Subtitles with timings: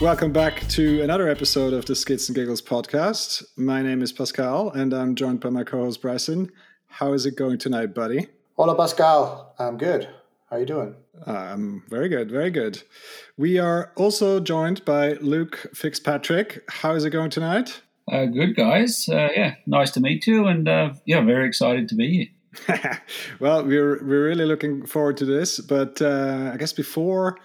[0.00, 3.44] Welcome back to another episode of the Skids and Giggles podcast.
[3.58, 6.50] My name is Pascal, and I'm joined by my co-host Bryson.
[6.86, 8.28] How is it going tonight, buddy?
[8.56, 9.54] Hola, Pascal.
[9.58, 10.08] I'm good.
[10.48, 10.94] How are you doing?
[11.26, 12.82] Um, very good, very good.
[13.36, 16.62] We are also joined by Luke Fitzpatrick.
[16.70, 17.82] How is it going tonight?
[18.10, 19.06] Uh, good, guys.
[19.06, 23.02] Uh, yeah, nice to meet you, and uh, yeah, very excited to be here.
[23.38, 25.60] well, we're we're really looking forward to this.
[25.60, 27.36] But uh, I guess before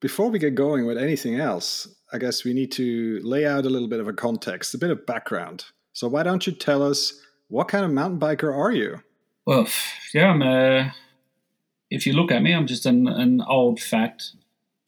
[0.00, 3.70] before we get going with anything else, I guess we need to lay out a
[3.70, 5.64] little bit of a context, a bit of background.
[5.92, 9.02] So why don't you tell us what kind of mountain biker are you?
[9.46, 9.66] Well,
[10.12, 10.94] yeah, I'm a.
[11.90, 14.22] If you look at me, I'm just an, an old fat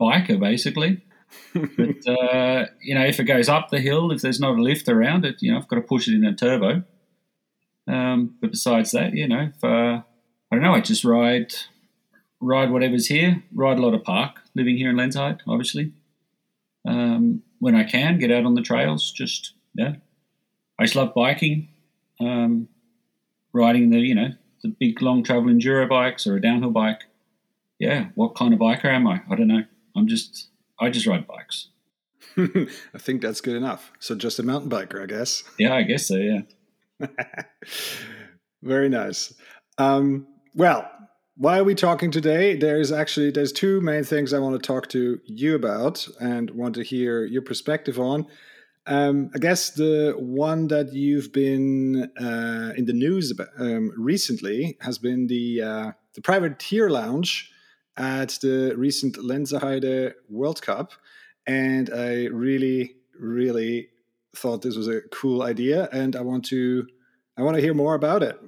[0.00, 1.02] biker, basically.
[1.54, 4.88] but uh, you know, if it goes up the hill, if there's not a lift
[4.88, 6.82] around it, you know, I've got to push it in a turbo.
[7.86, 10.02] Um, but besides that, you know, if, uh,
[10.50, 11.54] I don't know, I just ride,
[12.40, 13.42] ride whatever's here.
[13.52, 15.92] Ride a lot of park, living here in Lenzerheide, obviously.
[16.86, 19.10] Um, when I can, get out on the trails.
[19.12, 19.96] Just yeah,
[20.78, 21.68] I just love biking,
[22.20, 22.68] um,
[23.52, 24.28] riding the you know
[24.62, 27.02] the big long travel enduro bikes or a downhill bike.
[27.78, 29.22] Yeah, what kind of biker am I?
[29.30, 29.64] I don't know.
[29.96, 30.48] I'm just
[30.80, 31.68] I just ride bikes.
[32.36, 33.92] I think that's good enough.
[33.98, 35.42] So just a mountain biker, I guess.
[35.58, 36.16] Yeah, I guess so.
[36.16, 36.40] Yeah.
[38.62, 39.34] Very nice.
[39.78, 40.90] Um, well,
[41.38, 42.56] why are we talking today?
[42.56, 46.74] There's actually there's two main things I want to talk to you about and want
[46.74, 48.26] to hear your perspective on.
[48.88, 54.76] Um, I guess the one that you've been uh, in the news about, um, recently
[54.80, 57.52] has been the uh, the privateer lounge
[57.96, 60.92] at the recent Lenzerheide World Cup,
[61.46, 63.90] and I really, really
[64.34, 66.86] thought this was a cool idea, and I want to,
[67.36, 68.38] I want to hear more about it.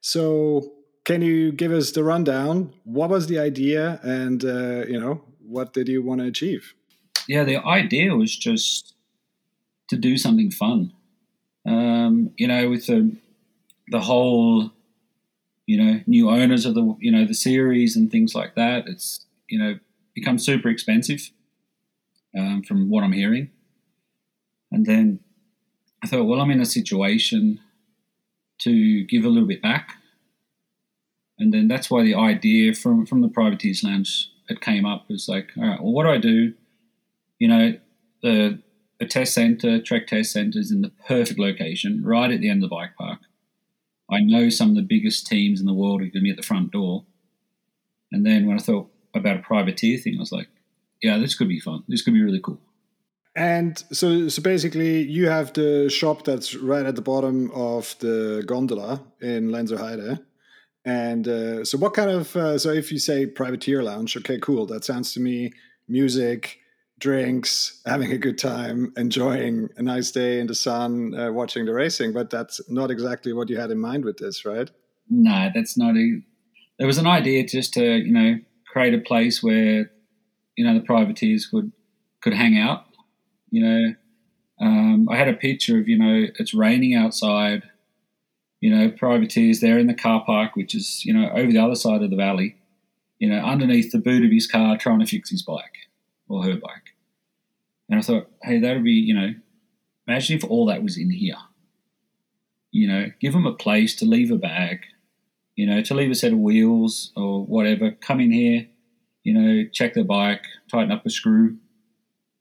[0.00, 0.79] So,
[1.10, 2.72] can you give us the rundown?
[2.84, 6.72] What was the idea, and uh, you know, what did you want to achieve?
[7.26, 8.94] Yeah, the idea was just
[9.88, 10.92] to do something fun.
[11.66, 13.16] Um, you know, with the
[13.88, 14.70] the whole
[15.66, 18.86] you know new owners of the you know the series and things like that.
[18.86, 19.80] It's you know
[20.14, 21.32] become super expensive
[22.38, 23.50] um, from what I'm hearing.
[24.70, 25.18] And then
[26.04, 27.58] I thought, well, I'm in a situation
[28.58, 29.96] to give a little bit back.
[31.40, 35.28] And then that's why the idea from from the privateers lounge it came up was
[35.28, 36.52] like, all right, well, what do I do?
[37.38, 37.74] You know,
[38.22, 38.62] the
[39.00, 42.62] a test center, Trek test center is in the perfect location, right at the end
[42.62, 43.20] of the bike park.
[44.10, 46.36] I know some of the biggest teams in the world are going to be at
[46.36, 47.04] the front door.
[48.12, 50.48] And then when I thought about a privateer thing, I was like,
[51.00, 51.84] yeah, this could be fun.
[51.88, 52.60] This could be really cool.
[53.36, 58.42] And so, so basically, you have the shop that's right at the bottom of the
[58.44, 60.20] gondola in Lenzerheide.
[60.84, 64.66] And uh, so, what kind of uh, so if you say privateer lounge, okay, cool.
[64.66, 65.52] That sounds to me
[65.88, 66.58] music,
[66.98, 71.74] drinks, having a good time, enjoying a nice day in the sun, uh, watching the
[71.74, 72.12] racing.
[72.12, 74.70] But that's not exactly what you had in mind with this, right?
[75.10, 76.20] No, that's not a.
[76.78, 78.38] There was an idea just to you know
[78.72, 79.90] create a place where
[80.56, 81.72] you know the privateers could
[82.22, 82.84] could hang out.
[83.50, 83.94] You know,
[84.60, 87.64] um, I had a picture of you know it's raining outside.
[88.60, 91.74] You know, privateers there in the car park, which is you know over the other
[91.74, 92.56] side of the valley.
[93.18, 95.88] You know, underneath the boot of his car, trying to fix his bike
[96.28, 96.94] or her bike.
[97.90, 99.34] And I thought, hey, that would be, you know,
[100.06, 101.36] imagine if all that was in here.
[102.70, 104.82] You know, give them a place to leave a bag,
[105.56, 107.90] you know, to leave a set of wheels or whatever.
[107.90, 108.68] Come in here,
[109.24, 111.56] you know, check the bike, tighten up a screw,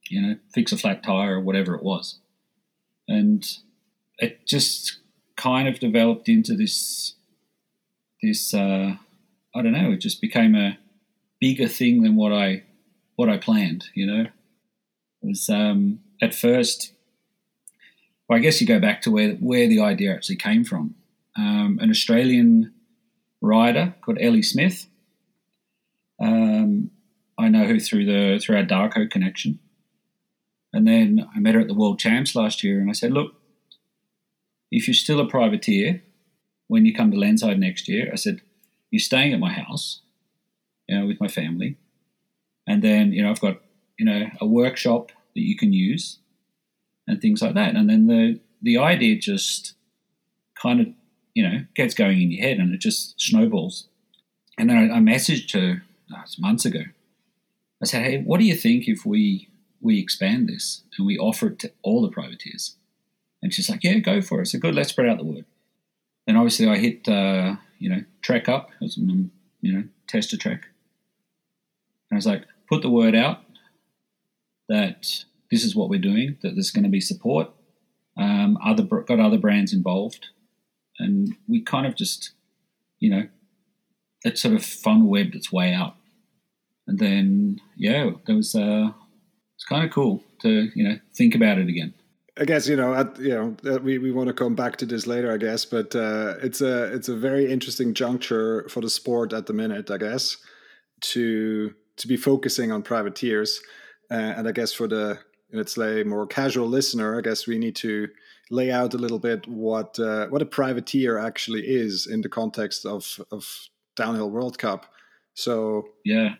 [0.07, 2.19] you know, fix a flat tire or whatever it was.
[3.07, 3.43] And
[4.19, 4.98] it just
[5.39, 7.15] kind of developed into this,
[8.21, 8.95] this, uh,
[9.55, 10.77] I don't know, it just became a
[11.39, 12.63] bigger thing than what I
[13.15, 13.85] what I planned.
[13.95, 14.31] You know, it
[15.23, 16.93] was um, at first.
[18.27, 20.95] Well, I guess you go back to where where the idea actually came from.
[21.37, 22.73] Um, an Australian
[23.41, 24.87] rider called Ellie Smith.
[26.21, 26.91] Um,
[27.37, 29.59] I know her through the through our Darko connection,
[30.73, 33.38] and then I met her at the World Champs last year, and I said, "Look,
[34.71, 36.03] if you're still a privateer
[36.67, 38.41] when you come to Landside next year," I said,
[38.91, 40.01] "You're staying at my house,
[40.87, 41.77] you know, with my family."
[42.69, 43.61] And then, you know, I've got,
[43.97, 46.19] you know, a workshop that you can use
[47.07, 47.75] and things like that.
[47.75, 49.73] And then the, the idea just
[50.61, 50.87] kind of,
[51.33, 53.87] you know, gets going in your head and it just snowballs.
[54.59, 55.81] And then I, I messaged her
[56.13, 56.81] oh, months ago.
[57.81, 59.49] I said, hey, what do you think if we,
[59.81, 62.75] we expand this and we offer it to all the privateers?
[63.41, 64.47] And she's like, yeah, go for it.
[64.47, 65.45] So good, let's spread out the word.
[66.27, 69.29] Then obviously I hit, uh, you know, Trek up, you
[69.61, 70.65] know, test a Trek.
[72.09, 73.43] And I was like, put the word out
[74.67, 76.37] that this is what we're doing.
[76.41, 77.49] That there's going to be support.
[78.17, 80.27] Um, other got other brands involved,
[80.99, 82.31] and we kind of just,
[82.99, 83.27] you know,
[84.23, 85.95] it sort of fun webbed its way out.
[86.87, 88.91] And then yeah, there was uh,
[89.55, 91.93] it's kind of cool to you know think about it again.
[92.39, 93.29] I guess you know, at, you
[93.63, 96.61] know, we, we want to come back to this later, I guess, but uh, it's
[96.61, 100.37] a it's a very interesting juncture for the sport at the minute, I guess,
[101.01, 103.59] to to be focusing on privateers,
[104.09, 105.19] uh, and I guess for the
[105.51, 108.07] let's say more casual listener, I guess we need to
[108.51, 112.85] lay out a little bit what uh, what a privateer actually is in the context
[112.85, 114.85] of of downhill World Cup.
[115.33, 116.35] So yeah,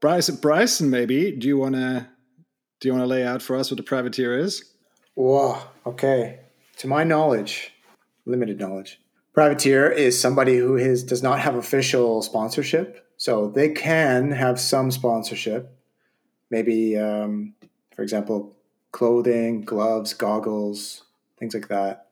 [0.00, 2.08] Bryson, Bryson, maybe do you want to
[2.80, 4.72] do you want to lay out for us what a privateer is?
[5.16, 6.40] Whoa, okay.
[6.76, 7.72] To my knowledge,
[8.26, 9.00] limited knowledge,
[9.32, 13.02] privateer is somebody who is, does not have official sponsorship.
[13.16, 15.74] So they can have some sponsorship,
[16.50, 17.54] maybe, um,
[17.94, 18.58] for example,
[18.92, 21.04] clothing, gloves, goggles,
[21.38, 22.08] things like that.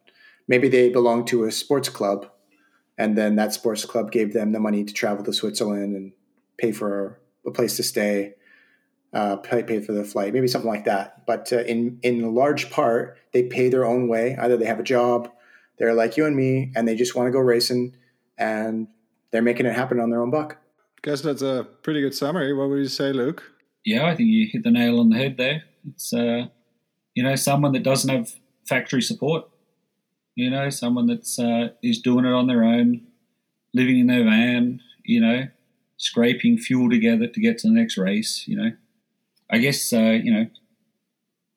[0.48, 2.30] Maybe they belong to a sports club,
[2.96, 6.12] and then that sports club gave them the money to travel to Switzerland and
[6.56, 8.36] pay for a place to stay
[9.14, 11.24] uh, pay, pay for the flight, maybe something like that.
[11.26, 14.36] But uh, in in large part, they pay their own way.
[14.36, 15.30] Either they have a job,
[15.78, 17.96] they're like you and me, and they just want to go racing,
[18.36, 18.88] and
[19.30, 20.58] they're making it happen on their own buck.
[21.02, 22.52] Guess that's a pretty good summary.
[22.52, 23.42] What would you say, Luke?
[23.84, 25.62] Yeah, I think you hit the nail on the head there.
[25.88, 26.46] It's uh,
[27.14, 28.34] you know someone that doesn't have
[28.68, 29.48] factory support.
[30.34, 33.02] You know, someone that's uh, is doing it on their own,
[33.72, 34.80] living in their van.
[35.04, 35.46] You know,
[35.98, 38.44] scraping fuel together to get to the next race.
[38.48, 38.70] You know,
[39.54, 40.46] I guess uh, you know,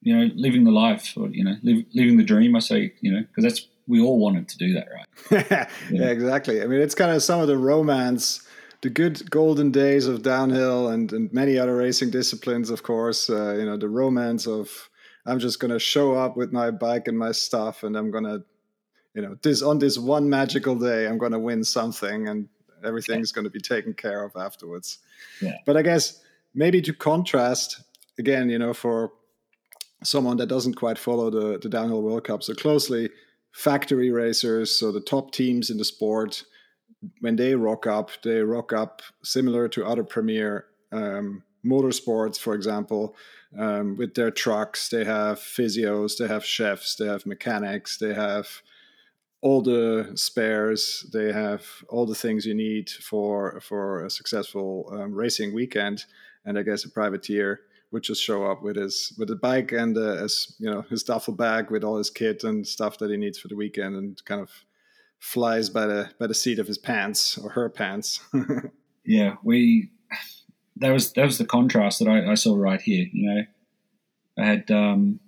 [0.02, 2.56] you know, living the life or you know, live, living the dream.
[2.56, 5.08] I say, you know, because that's we all wanted to do that, right?
[5.50, 5.70] yeah.
[5.92, 6.62] yeah, exactly.
[6.62, 8.48] I mean, it's kind of some of the romance,
[8.82, 13.30] the good golden days of downhill and, and many other racing disciplines, of course.
[13.30, 14.90] Uh, you know, the romance of
[15.26, 18.26] I'm just going to show up with my bike and my stuff, and I'm going
[18.26, 18.44] to,
[19.16, 22.48] you know, this on this one magical day, I'm going to win something, and
[22.86, 25.00] everything's going to be taken care of afterwards.
[25.42, 25.56] Yeah.
[25.66, 26.22] But I guess
[26.54, 27.84] maybe to contrast
[28.20, 29.12] again, you know, for
[30.04, 33.10] someone that doesn't quite follow the, the downhill World Cup so closely,
[33.52, 36.44] factory racers, so the top teams in the sport,
[37.22, 43.16] when they rock up, they rock up similar to other premier um, motorsports, for example,
[43.58, 44.90] um, with their trucks.
[44.90, 48.48] They have physios, they have chefs, they have mechanics, they have
[49.42, 55.14] all the spares, they have all the things you need for for a successful um,
[55.14, 56.06] racing weekend
[56.46, 57.62] and I guess a privateer
[57.92, 61.04] would just show up with his with a bike and uh, his you know his
[61.04, 64.24] duffel bag with all his kit and stuff that he needs for the weekend, and
[64.26, 64.52] kind of
[65.20, 68.20] flies by the by the seat of his pants or her pants.
[69.06, 69.92] yeah, we
[70.78, 73.08] that was that was the contrast that I, I saw right here.
[73.12, 73.44] You know,
[74.44, 75.20] I had um,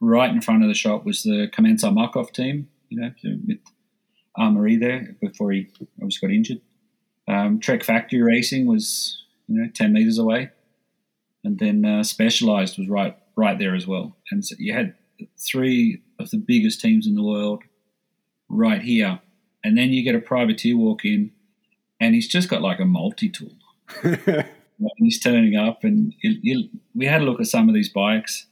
[0.00, 2.68] right in front of the shop was the Commencal Muc-Off team.
[2.88, 3.10] You know,
[3.46, 3.58] with
[4.38, 5.68] Amaury there before he
[6.00, 6.60] obviously got injured.
[7.26, 10.50] Um, Trek Factory Racing was you know ten meters away
[11.46, 14.16] and then uh, Specialized was right right there as well.
[14.30, 14.94] And so you had
[15.38, 17.62] three of the biggest teams in the world
[18.48, 19.20] right here,
[19.62, 21.30] and then you get a privateer walk in,
[22.00, 23.52] and he's just got like a multi tool.
[24.96, 26.12] he's turning up, and
[26.94, 28.46] we had a look at some of these bikes,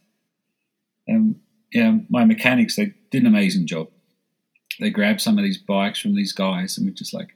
[1.08, 1.40] and
[1.72, 3.88] yeah, my mechanics they did an amazing job.
[4.78, 7.34] They grabbed some of these bikes from these guys, and we're just like,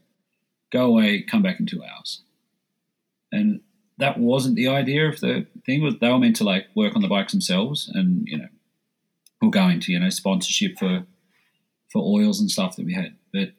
[0.71, 2.23] "Go away, come back in two hours."
[3.33, 3.61] And
[3.99, 5.83] that wasn't the idea of the thing.
[5.83, 8.49] Was they were meant to like work on the bikes themselves, and you know,
[9.43, 11.05] we'll go into you know sponsorship for
[11.93, 13.17] for oils and stuff that we had.
[13.33, 13.51] But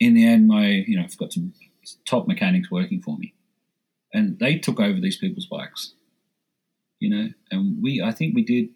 [0.00, 1.52] in the end, my you know, I've got some
[2.06, 3.34] top mechanics working for me,
[4.12, 5.94] and they took over these people's bikes.
[6.98, 8.70] You know, and we I think we did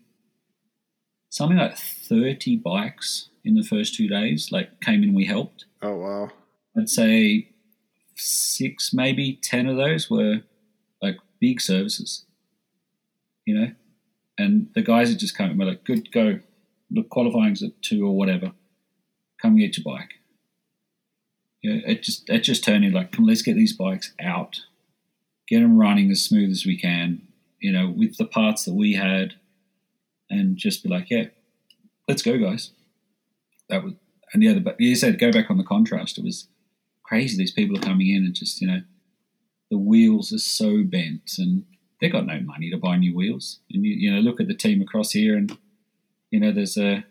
[1.31, 4.53] something like thirty bikes in the first two days.
[4.53, 5.65] Like came in, we helped.
[5.83, 6.31] Oh wow!
[6.77, 7.51] I'd say
[8.15, 10.43] six, maybe ten of those were
[11.41, 12.25] big services,
[13.45, 13.73] you know.
[14.37, 16.41] And the guys are just coming, we're like, good, go.
[16.91, 18.53] Look, qualifying's at two or whatever.
[19.43, 20.15] Come get your bike.
[21.61, 24.61] You know, it just it just turned in like, come, let's get these bikes out,
[25.49, 27.23] get them running as smooth as we can,
[27.59, 29.35] you know, with the parts that we had,
[30.31, 31.25] and just be like, yeah,
[32.07, 32.71] let's go, guys.
[33.69, 33.95] That was,
[34.33, 36.17] and the other, but you said go back on the contrast.
[36.17, 36.47] It was
[37.03, 37.37] crazy.
[37.37, 38.83] These people are coming in and just, you know,
[39.71, 41.65] the wheels are so bent and
[42.01, 43.61] they've got no money to buy new wheels.
[43.71, 45.57] And you, you know, look at the team across here and,
[46.31, 47.05] you know, there's a,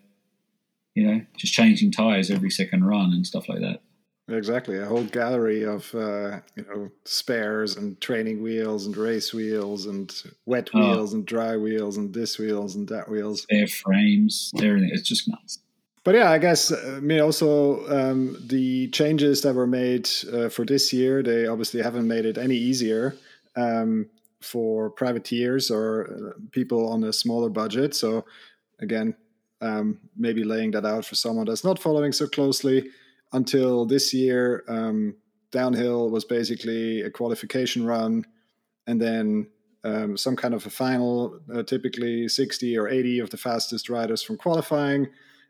[0.96, 3.82] you know, just changing tyres every second run and stuff like that.
[4.30, 9.86] Exactly, a whole gallery of uh, you know spares and training wheels and race wheels
[9.86, 10.14] and
[10.46, 10.80] wet Oh.
[10.80, 13.46] wheels and dry wheels and this wheels and that wheels.
[13.50, 14.90] Their frames, everything.
[14.92, 15.60] It's just nuts.
[16.08, 20.48] But yeah, I guess uh, I mean also um, the changes that were made uh,
[20.48, 23.18] for this year, they obviously haven't made it any easier
[23.58, 24.10] um,
[24.40, 27.94] for privateers or uh, people on a smaller budget.
[27.94, 28.24] So
[28.80, 29.18] again,
[29.60, 32.90] um, maybe laying that out for someone that's not following so closely.
[33.34, 35.14] Until this year, um,
[35.52, 38.24] downhill was basically a qualification run,
[38.88, 39.50] and then
[39.84, 44.24] um, some kind of a final, uh, typically 60 or 80 of the fastest riders
[44.24, 45.10] from qualifying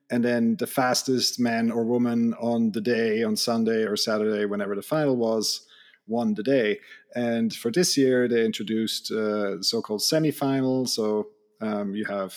[0.09, 4.75] and then the fastest man or woman on the day on Sunday or Saturday, whenever
[4.75, 5.67] the final was,
[6.07, 6.79] won the day.
[7.15, 10.85] And for this year, they introduced uh, so-called semi-final.
[10.85, 11.27] So
[11.61, 12.33] um, you have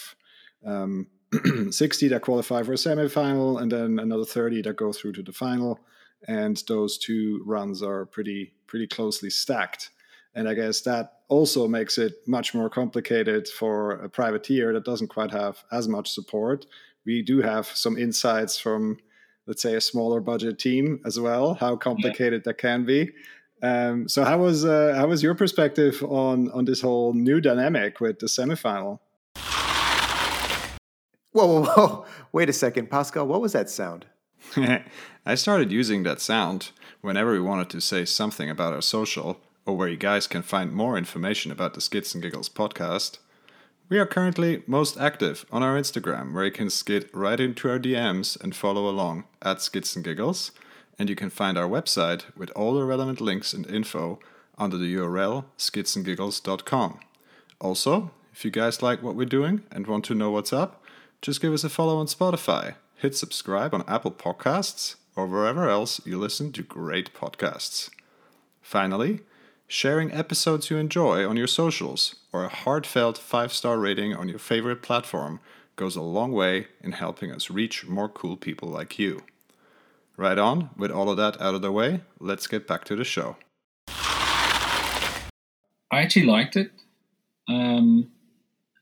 [0.67, 1.07] um,
[1.71, 5.33] 60 that qualify for a semi-final, and then another 30 that go through to the
[5.33, 5.79] final.
[6.27, 9.91] And those two runs are pretty pretty closely stacked.
[10.35, 15.09] And I guess that also makes it much more complicated for a privateer that doesn't
[15.09, 16.67] quite have as much support
[17.05, 18.99] we do have some insights from
[19.47, 22.51] let's say a smaller budget team as well how complicated yeah.
[22.51, 23.11] that can be.
[23.63, 28.01] Um, so how was uh, how was your perspective on on this whole new dynamic
[28.01, 29.01] with the semifinal?
[31.33, 32.07] Whoa whoa whoa.
[32.33, 34.07] Wait a second pascal what was that sound?
[35.27, 36.71] I started using that sound
[37.03, 40.73] whenever we wanted to say something about our social or where you guys can find
[40.73, 43.19] more information about the skids and giggles podcast
[43.91, 47.79] we are currently most active on our Instagram, where you can skid right into our
[47.81, 50.53] DMs and follow along at Skids and Giggles.
[50.97, 54.21] And you can find our website with all the relevant links and info
[54.57, 57.01] under the URL skidsandgiggles.com.
[57.61, 60.85] Also, if you guys like what we're doing and want to know what's up,
[61.21, 66.01] just give us a follow on Spotify, hit subscribe on Apple Podcasts, or wherever else
[66.07, 67.91] you listen to great podcasts.
[68.63, 69.21] Finally,
[69.67, 74.39] sharing episodes you enjoy on your socials, or a heartfelt five star rating on your
[74.39, 75.41] favorite platform
[75.77, 79.23] goes a long way in helping us reach more cool people like you.
[80.17, 83.05] Right on, with all of that out of the way, let's get back to the
[83.05, 83.37] show.
[85.93, 86.73] I actually liked it.
[87.49, 88.11] Um,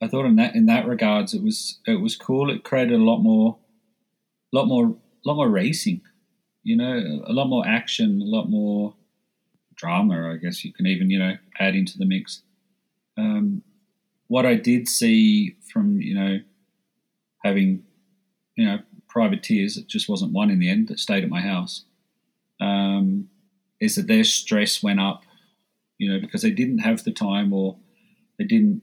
[0.02, 2.50] I thought in that in that regards it was it was cool.
[2.50, 3.56] It created a lot more,
[4.52, 6.02] lot more, lot more racing.
[6.64, 8.94] You know, a lot more action, a lot more
[9.78, 12.42] drama, I guess you can even, you know, add into the mix.
[13.18, 13.62] Um,
[14.28, 16.38] what I did see from, you know,
[17.42, 17.82] having,
[18.56, 21.84] you know, privateers, it just wasn't one in the end that stayed at my house,
[22.60, 23.28] um,
[23.80, 25.24] is that their stress went up,
[25.98, 27.76] you know, because they didn't have the time or
[28.38, 28.82] they didn't,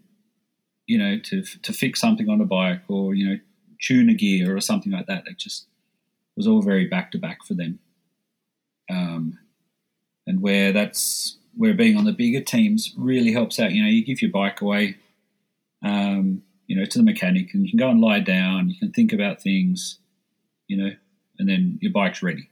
[0.88, 3.40] you know, to, to fix something on a bike or, you know,
[3.82, 5.24] tune a gear or something like that.
[5.28, 5.68] It just
[6.36, 7.80] was all very back to back for them.
[8.90, 9.40] Um,
[10.28, 13.72] and where that's where being on the bigger teams really helps out.
[13.72, 14.98] You know, you give your bike away,
[15.84, 18.70] um, you know, to the mechanic, and you can go and lie down.
[18.70, 20.00] You can think about things,
[20.68, 20.92] you know,
[21.40, 22.50] and then your bike's ready.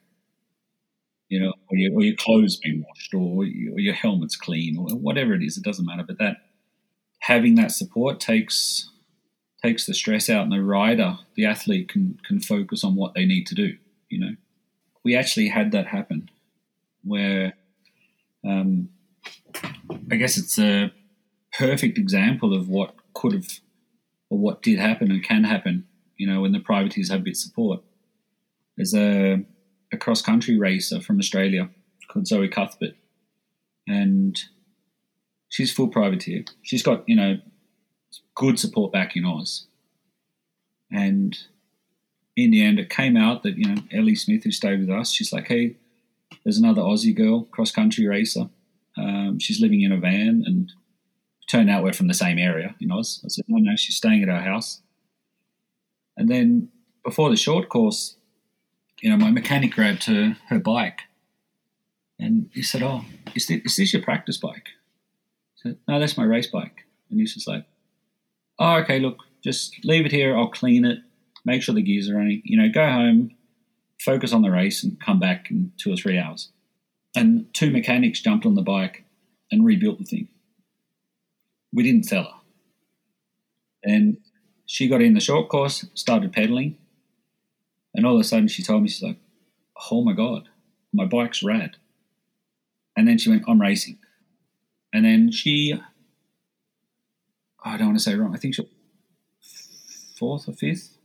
[1.29, 4.77] You know, or your, or your clothes being washed, or, your, or your helmet's clean,
[4.77, 5.57] or whatever it is.
[5.57, 6.03] It doesn't matter.
[6.03, 6.38] But that
[7.19, 8.89] having that support takes
[9.63, 13.25] takes the stress out, and the rider, the athlete, can can focus on what they
[13.25, 13.77] need to do.
[14.10, 14.36] You know,
[15.03, 16.29] we actually had that happen
[17.03, 17.53] where
[18.45, 18.89] um,
[20.11, 20.91] I guess it's a
[21.57, 23.47] perfect example of what could have
[24.29, 25.85] or what did happen and can happen,
[26.17, 27.81] you know, when the privateers have bit support.
[28.75, 29.45] There's a,
[29.91, 31.69] a cross country racer from Australia
[32.09, 32.95] called Zoe Cuthbert,
[33.87, 34.39] and
[35.49, 36.45] she's full privateer.
[36.63, 37.37] She's got, you know,
[38.35, 39.67] good support back in Oz.
[40.91, 41.37] And
[42.35, 45.11] in the end, it came out that, you know, Ellie Smith, who stayed with us,
[45.11, 45.75] she's like, hey,
[46.43, 48.49] there's another Aussie girl, cross country racer.
[48.97, 50.71] Um, she's living in a van, and
[51.50, 53.21] turned out we're from the same area in Oz.
[53.23, 54.81] I said, no, no, she's staying at our house.
[56.17, 56.69] And then
[57.03, 58.15] before the short course,
[59.01, 61.01] you know, my mechanic grabbed her her bike,
[62.19, 63.03] and he said, "Oh,
[63.35, 67.19] is this, is this your practice bike?" I said, "No, that's my race bike." And
[67.19, 67.65] he's just like,
[68.59, 69.00] "Oh, okay.
[69.00, 70.38] Look, just leave it here.
[70.38, 71.00] I'll clean it,
[71.43, 72.41] make sure the gears are running.
[72.45, 73.31] You know, go home,
[74.00, 76.50] focus on the race and come back in two or three hours.
[77.15, 79.05] And two mechanics jumped on the bike
[79.51, 80.27] and rebuilt the thing.
[81.72, 82.39] We didn't sell her.
[83.84, 84.17] And
[84.65, 86.77] she got in the short course, started pedaling,
[87.93, 89.17] and all of a sudden she told me, she's like,
[89.91, 90.50] oh my God,
[90.91, 91.77] my bike's rad.
[92.96, 93.98] And then she went, I'm racing.
[94.93, 95.79] And then she,
[97.63, 98.67] I don't want to say wrong, I think she
[100.17, 100.98] fourth or fifth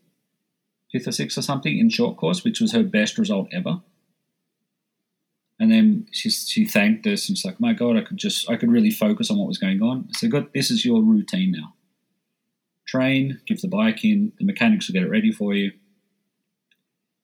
[0.90, 3.80] fifth or sixth or something in short course, which was her best result ever.
[5.60, 8.56] And then she she thanked us and she's like, "My God, I could just I
[8.56, 11.74] could really focus on what was going on." Said, "Good, this is your routine now.
[12.86, 15.72] Train, give the bike in, the mechanics will get it ready for you."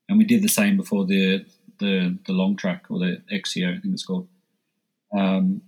[0.09, 1.45] And we did the same before the
[1.79, 4.29] the the long track or the XCO, I think it's called.
[5.17, 5.63] Um,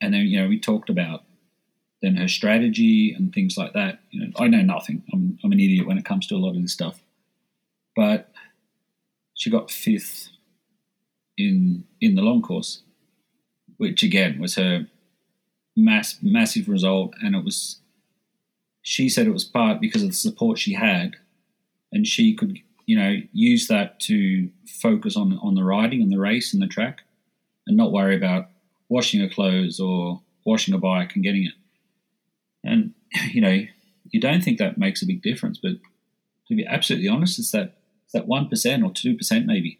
[0.00, 1.24] and then you know we talked about
[2.02, 4.00] then her strategy and things like that.
[4.10, 5.04] You know, I know nothing.
[5.12, 7.00] I'm I'm an idiot when it comes to a lot of this stuff,
[7.94, 8.32] but
[9.34, 10.28] she got fifth
[11.36, 12.82] in in the long course,
[13.76, 14.86] which again was her
[15.76, 17.78] mass massive result, and it was.
[18.84, 21.16] She said it was part because of the support she had,
[21.92, 26.18] and she could you know use that to focus on on the riding and the
[26.18, 27.02] race and the track,
[27.66, 28.48] and not worry about
[28.88, 31.54] washing her clothes or washing a bike and getting it.
[32.64, 32.94] And
[33.30, 33.62] you know,
[34.10, 35.72] you don't think that makes a big difference, but
[36.48, 39.78] to be absolutely honest, it's that it's that one percent or two percent maybe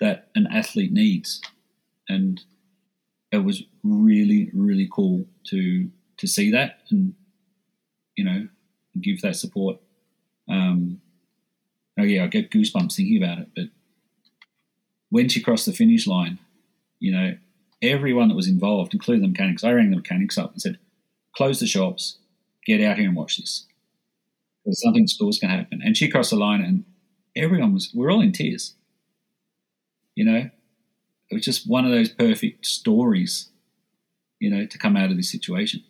[0.00, 1.40] that an athlete needs,
[2.08, 2.42] and
[3.32, 7.14] it was really really cool to to see that and
[8.16, 8.48] you know
[9.00, 9.78] give that support.
[10.48, 11.00] Um,
[11.98, 13.48] oh yeah, I get goosebumps thinking about it.
[13.54, 13.66] But
[15.10, 16.38] when she crossed the finish line,
[16.98, 17.36] you know,
[17.82, 20.78] everyone that was involved, including the mechanics, I rang the mechanics up and said,
[21.34, 22.18] "Close the shops,
[22.64, 23.66] get out here and watch this.
[24.64, 26.84] There's something cool's going to happen." And she crossed the line, and
[27.34, 28.75] everyone was we're all in tears.
[30.16, 30.50] You know,
[31.30, 33.50] it was just one of those perfect stories,
[34.40, 35.84] you know, to come out of this situation.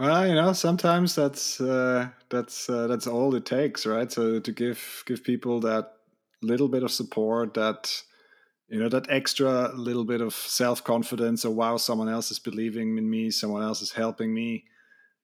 [0.00, 4.10] Well, you know, sometimes that's uh, that's uh, that's all it takes, right?
[4.10, 5.92] So to give give people that
[6.40, 8.02] little bit of support, that
[8.68, 12.96] you know, that extra little bit of self confidence, or wow, someone else is believing
[12.96, 14.64] in me, someone else is helping me,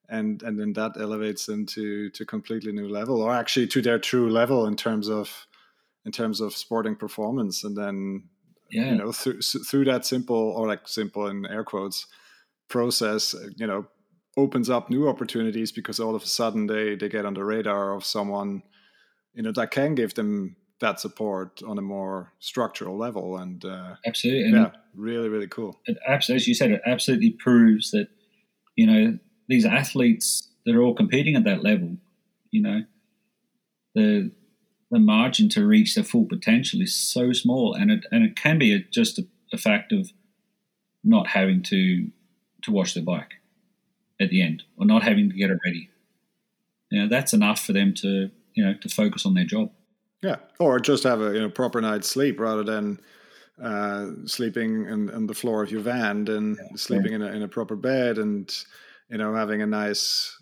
[0.09, 3.99] and and then that elevates them to to completely new level, or actually to their
[3.99, 5.47] true level in terms of
[6.05, 8.25] in terms of sporting performance, and then
[8.71, 8.91] Yeah.
[8.91, 12.07] you know through through that simple or like simple in air quotes
[12.69, 13.87] process you know
[14.37, 17.95] opens up new opportunities because all of a sudden they they get on the radar
[17.95, 18.63] of someone
[19.35, 23.95] you know that can give them that support on a more structural level and uh,
[24.07, 24.45] Absolutely.
[24.45, 28.09] And yeah really really cool it absolutely, as you said, it absolutely proves that
[28.77, 31.97] you know these athletes that are all competing at that level,
[32.51, 32.83] you know,
[33.95, 34.31] the
[34.91, 38.59] the margin to reach their full potential is so small, and it and it can
[38.59, 40.13] be a, just a, a fact of
[41.03, 42.11] not having to
[42.63, 43.35] to wash their bike
[44.21, 45.91] at the end or not having to get it ready.
[46.91, 49.71] You know, that's enough for them to you know to focus on their job.
[50.23, 53.01] yeah or just have a you know proper night's sleep rather than
[53.63, 57.49] uh, sleeping in, on the floor of your van and sleeping in a, in a
[57.49, 58.65] proper bed and
[59.09, 60.37] you know having a nice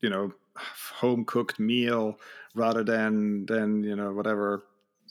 [0.00, 2.18] you know home cooked meal
[2.54, 4.64] rather than than you know whatever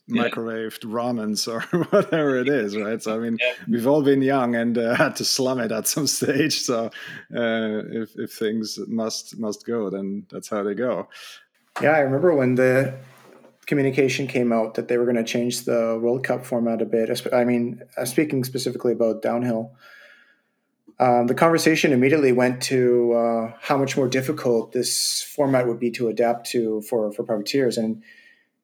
[0.08, 0.24] Yeah.
[0.24, 1.62] microwaved ramens or
[1.94, 3.54] whatever it is right so i mean Yeah.
[3.72, 6.78] we've all been young and uh, had to slum it at some stage so
[7.42, 11.08] uh, if, if things must must go then that's how they go
[11.82, 12.94] Yeah, I remember when the
[13.66, 17.08] communication came out that they were going to change the World Cup format a bit.
[17.34, 19.72] I mean, uh, speaking specifically about downhill,
[21.00, 25.92] um, the conversation immediately went to uh, how much more difficult this format would be
[25.92, 27.78] to adapt to for for privateers.
[27.78, 28.04] And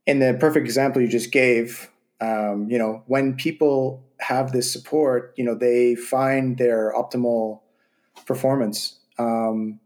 [0.05, 1.89] in the perfect example you just gave,
[2.21, 7.61] um, you know, when people have this support, you know, they find their optimal
[8.25, 8.99] performance.
[9.17, 9.79] Um,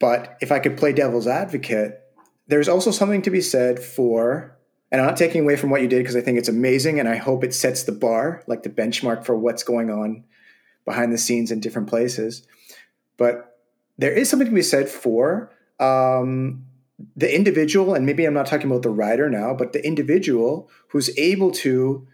[0.00, 2.00] but if I could play devil's advocate,
[2.48, 4.56] there's also something to be said for,
[4.90, 7.08] and I'm not taking away from what you did because I think it's amazing and
[7.08, 10.24] I hope it sets the bar, like the benchmark for what's going on
[10.84, 12.46] behind the scenes in different places.
[13.16, 13.58] But
[13.98, 16.66] there is something to be said for um,
[17.16, 21.16] the individual, and maybe I'm not talking about the rider now, but the individual who's
[21.18, 22.06] able to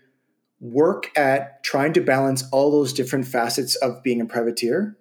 [0.61, 4.97] work at trying to balance all those different facets of being a privateer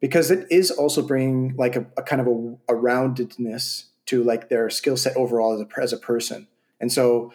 [0.00, 4.48] because it is also bringing like a, a kind of a, a roundedness to like
[4.48, 6.46] their skill set overall as a, as a person.
[6.80, 7.32] And so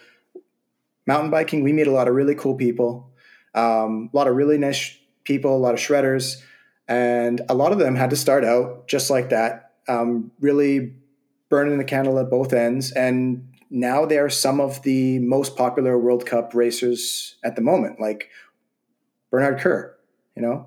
[1.08, 3.12] mountain biking, we meet a lot of really cool people,
[3.56, 4.99] um, a lot of really nice
[5.30, 6.42] people, a lot of shredders,
[6.88, 10.96] and a lot of them had to start out just like that, um, really
[11.50, 12.92] burning the candle at both ends.
[12.92, 18.02] And now they are some of the most popular World Cup racers at the moment,
[18.02, 18.30] like
[19.30, 19.96] Bernard Kerr,
[20.36, 20.66] you know?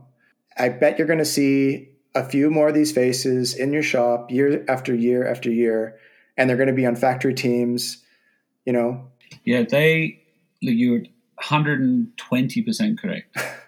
[0.56, 4.30] I bet you're going to see a few more of these faces in your shop
[4.30, 5.98] year after year after year,
[6.36, 8.04] and they're going to be on factory teams.
[8.64, 9.08] You know,
[9.44, 10.20] Yeah, they
[10.62, 13.36] look, you're 120 percent correct.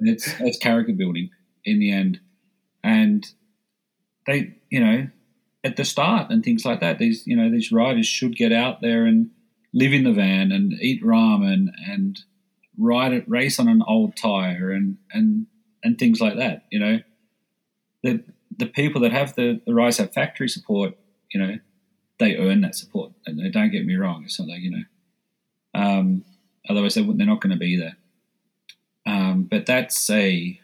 [0.00, 1.30] it's it's character building
[1.64, 2.20] in the end,
[2.82, 3.26] and
[4.26, 5.08] they, you know,
[5.64, 6.98] at the start and things like that.
[6.98, 9.30] These, you know, these riders should get out there and
[9.72, 12.18] live in the van and eat ramen and
[12.78, 15.46] ride it, race on an old tire, and and
[15.82, 16.64] and things like that.
[16.70, 16.98] You know,
[18.02, 18.24] the
[18.56, 20.94] the people that have the the Rise Up factory support,
[21.32, 21.58] you know,
[22.18, 23.12] they earn that support.
[23.26, 26.24] And don't get me wrong, it's not like you know, um,
[26.68, 27.96] otherwise they they're not going to be there.
[29.26, 30.60] Um, but that's a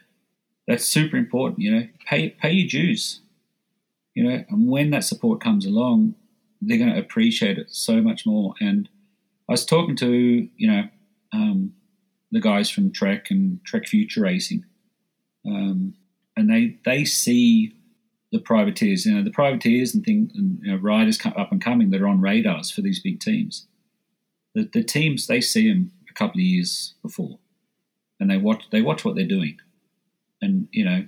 [0.67, 1.59] that's super important.
[1.59, 3.21] You know, pay pay your dues.
[4.15, 6.15] You know, and when that support comes along,
[6.61, 8.53] they're going to appreciate it so much more.
[8.61, 8.87] And
[9.49, 10.83] I was talking to you know
[11.33, 11.73] um,
[12.31, 14.65] the guys from Trek and Trek Future Racing,
[15.45, 15.95] um,
[16.37, 17.73] and they they see
[18.31, 21.91] the privateers, you know, the privateers and things, and you know, riders up and coming
[21.91, 23.67] that are on radars for these big teams.
[24.55, 27.37] The, the teams they see them a couple of years before,
[28.23, 29.57] and they watch they watch what they're doing,
[30.41, 31.05] and you know,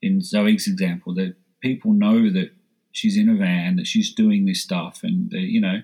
[0.00, 2.50] in Zoe's example, that people know that
[2.92, 5.82] she's in a van, that she's doing this stuff, and you know,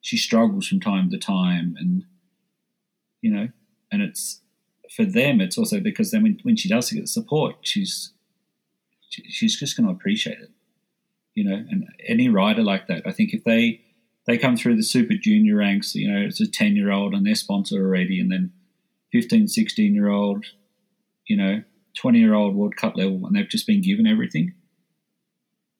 [0.00, 2.04] she struggles from time to time, and
[3.20, 3.48] you know,
[3.92, 4.40] and it's
[4.96, 5.42] for them.
[5.42, 8.12] It's also because then when, when she does get the support, she's
[9.10, 10.50] she's just going to appreciate it,
[11.34, 11.54] you know.
[11.54, 13.82] And any rider like that, I think if they
[14.26, 17.26] they come through the super junior ranks, you know, it's a 10 year old and
[17.26, 18.52] they're sponsored already, and then
[19.14, 20.44] 15, 16 year old,
[21.28, 21.62] you know,
[21.96, 24.52] 20 year old World Cup level, and they've just been given everything,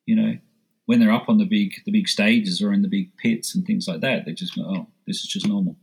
[0.07, 0.39] you know,
[0.87, 3.67] when they're up on the big the big stages or in the big pits and
[3.67, 5.77] things like that, they just go, oh, this is just normal,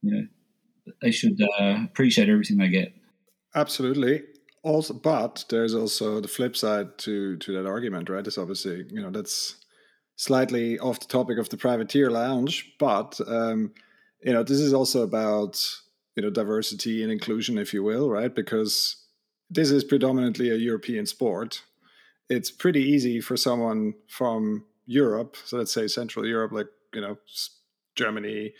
[0.00, 0.26] you know.
[1.02, 2.94] They should uh, appreciate everything they get.
[3.54, 4.22] Absolutely
[4.62, 9.00] also but there's also the flip side to to that argument right it's obviously you
[9.00, 9.56] know that's
[10.16, 13.70] slightly off the topic of the privateer lounge but um
[14.22, 15.62] you know this is also about
[16.16, 19.04] you know diversity and inclusion if you will right because
[19.50, 21.62] this is predominantly a european sport
[22.28, 27.18] it's pretty easy for someone from europe so let's say central europe like you know
[27.96, 28.52] germany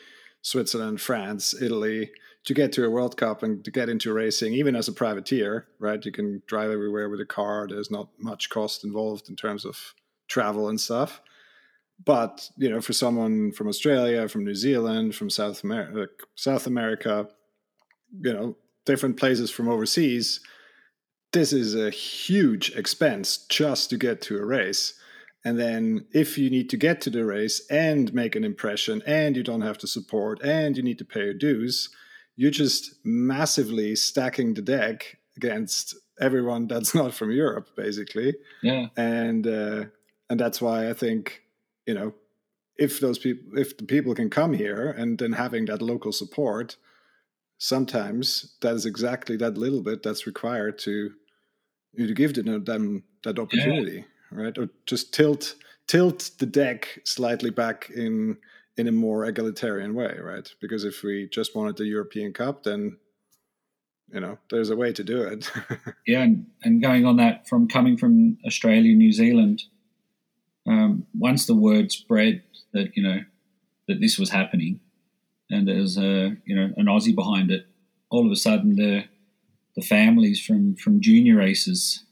[0.43, 2.11] switzerland france italy
[2.45, 5.67] to get to a World Cup and to get into racing, even as a privateer,
[5.79, 6.05] right?
[6.05, 7.67] You can drive everywhere with a car.
[7.69, 9.95] There's not much cost involved in terms of
[10.29, 11.21] travel and stuff.
[12.05, 17.29] But you know, for someone from Australia, from New Zealand, from South America, South America,
[18.23, 20.41] you know, different places from overseas,
[21.33, 24.95] this is a huge expense just to get to a race.
[25.45, 29.37] And then if you need to get to the race and make an impression, and
[29.37, 31.91] you don't have to support, and you need to pay your dues,
[32.37, 38.35] you're just massively stacking the deck against everyone that's not from Europe, basically.
[38.63, 38.87] Yeah.
[38.97, 39.85] And uh,
[40.31, 41.43] and that's why I think
[41.87, 42.15] you know
[42.77, 46.77] if those people if the people can come here and then having that local support,
[47.59, 51.11] sometimes that is exactly that little bit that's required to
[51.93, 54.39] you to give them, that opportunity, yeah.
[54.43, 54.59] right?
[54.59, 55.55] Or just tilt
[55.87, 58.37] tilt the deck slightly back in
[58.77, 60.51] in a more egalitarian way, right?
[60.61, 62.99] Because if we just wanted the European Cup, then
[64.13, 65.51] you know there's a way to do it.
[66.07, 69.63] yeah, and, and going on that from coming from Australia, New Zealand,
[70.67, 73.21] um, once the word spread that you know
[73.89, 74.81] that this was happening,
[75.51, 77.67] and there's a you know an Aussie behind it,
[78.11, 79.05] all of a sudden the
[79.77, 82.05] the families from from junior races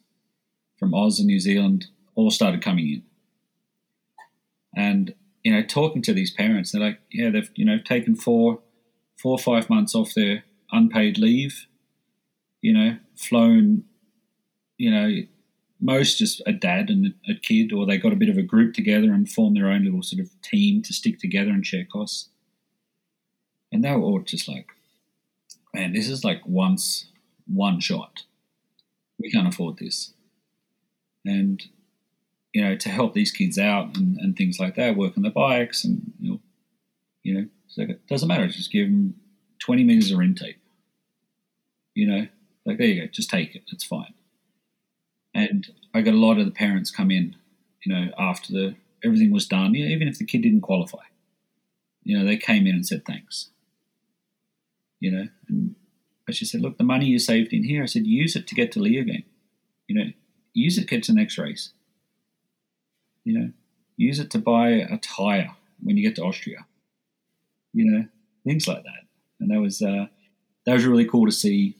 [0.78, 3.02] from Oz and New Zealand all started coming in,
[4.76, 8.60] and you know, talking to these parents, they're like, yeah, they've, you know, taken four,
[9.20, 11.66] four or five months off their unpaid leave,
[12.60, 13.84] you know, flown,
[14.78, 15.22] you know,
[15.80, 18.72] most just a dad and a kid, or they got a bit of a group
[18.72, 22.28] together and formed their own little sort of team to stick together and share costs.
[23.72, 24.66] And they were all just like,
[25.74, 27.06] man, this is like once
[27.46, 28.24] one shot.
[29.18, 30.12] We can't afford this.
[31.24, 31.62] And
[32.52, 35.30] you know, to help these kids out and, and things like that, work on the
[35.30, 36.40] bikes and, you know,
[37.22, 38.46] you know, so it doesn't matter.
[38.48, 39.14] Just give them
[39.60, 40.58] 20 meters of ring tape.
[41.94, 42.26] You know,
[42.66, 43.62] like, there you go, just take it.
[43.72, 44.14] It's fine.
[45.34, 47.36] And I got a lot of the parents come in,
[47.84, 51.04] you know, after the everything was done, you know, even if the kid didn't qualify.
[52.04, 53.48] You know, they came in and said thanks.
[55.02, 55.74] You know, and
[56.28, 58.54] I just said, look, the money you saved in here, I said, use it to
[58.54, 59.24] get to Leogang.
[59.88, 60.10] You know,
[60.54, 61.72] use it to get to the next race
[63.24, 63.50] you know,
[63.96, 66.66] use it to buy a tire when you get to Austria.
[67.72, 68.04] You know,
[68.44, 69.06] things like that.
[69.40, 70.06] And that was uh,
[70.66, 71.76] that was really cool to see.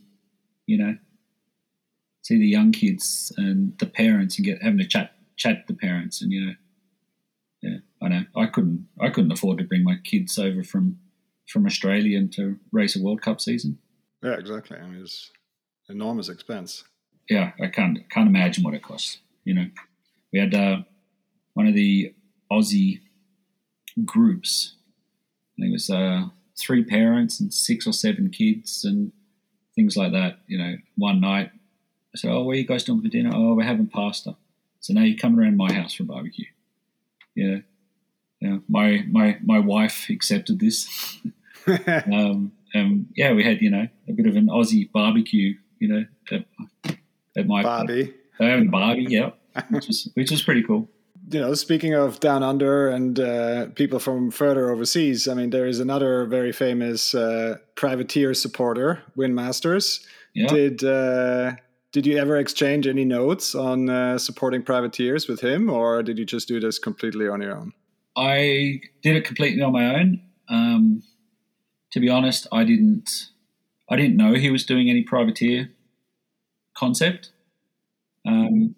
[0.66, 0.96] You know,
[2.22, 6.22] see the young kids and the parents and get having a chat chat the parents
[6.22, 6.54] and you know,
[7.62, 10.98] yeah, I know I couldn't I couldn't afford to bring my kids over from
[11.48, 13.78] from Australia to race a World Cup season.
[14.22, 14.78] Yeah, exactly.
[14.78, 15.30] I mean, it's
[15.88, 16.84] enormous expense.
[17.28, 19.18] Yeah, I can't can't imagine what it costs.
[19.44, 19.66] You know,
[20.32, 20.78] we had uh,
[21.54, 22.14] one of the
[22.50, 23.00] Aussie
[24.04, 24.74] groups.
[25.58, 26.28] I think it was uh,
[26.58, 29.12] three parents and six or seven kids and
[29.74, 30.38] things like that.
[30.46, 31.50] You know, one night
[32.14, 33.30] I said, "Oh, where are you guys doing for dinner?
[33.32, 34.36] Oh, we're having pasta."
[34.80, 36.46] So now you're coming around my house for a barbecue.
[37.34, 37.58] Yeah,
[38.42, 38.58] yeah.
[38.68, 40.88] My my my wife accepted this.
[42.12, 45.54] um, and yeah, we had you know a bit of an Aussie barbecue.
[45.78, 46.44] You know, at,
[47.36, 48.12] at my Barbie.
[48.38, 49.30] having Barbie, yeah,
[49.70, 50.88] which was which was pretty cool.
[51.30, 55.66] You know, speaking of down under and uh, people from further overseas, I mean, there
[55.66, 60.04] is another very famous uh, privateer supporter, Wyn Masters.
[60.34, 60.48] Yeah.
[60.48, 61.52] Did uh,
[61.92, 66.24] did you ever exchange any notes on uh, supporting privateers with him, or did you
[66.24, 67.72] just do this completely on your own?
[68.16, 70.20] I did it completely on my own.
[70.48, 71.02] Um,
[71.92, 73.28] to be honest, I didn't.
[73.90, 75.70] I didn't know he was doing any privateer
[76.76, 77.30] concept.
[78.26, 78.74] Um,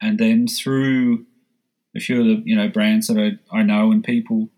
[0.00, 1.26] and then through
[1.96, 4.48] a few of the you know brands that I, I know and people,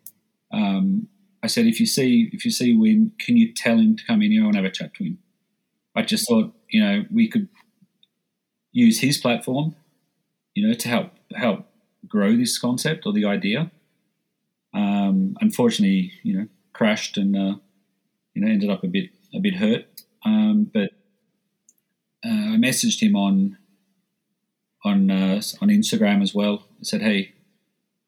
[0.52, 1.08] um,
[1.42, 4.22] I said if you see if you see Wyn, can you tell him to come
[4.22, 5.18] in here and have a chat to him?
[5.94, 7.48] I just thought you know we could
[8.72, 9.74] use his platform,
[10.54, 11.66] you know, to help help
[12.08, 13.70] grow this concept or the idea.
[14.72, 17.56] Um, unfortunately, you know, crashed and uh,
[18.34, 19.86] you know ended up a bit a bit hurt.
[20.24, 20.90] Um, but
[22.24, 23.58] uh, I messaged him on
[24.84, 26.64] on uh, on Instagram as well.
[26.80, 27.34] I said, "Hey,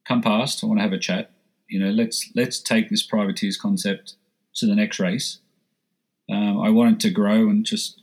[0.06, 0.62] come past.
[0.62, 1.32] I want to have a chat.
[1.68, 4.14] You know, let's let's take this privateers concept
[4.56, 5.38] to the next race.
[6.30, 8.00] Um, I wanted to grow and just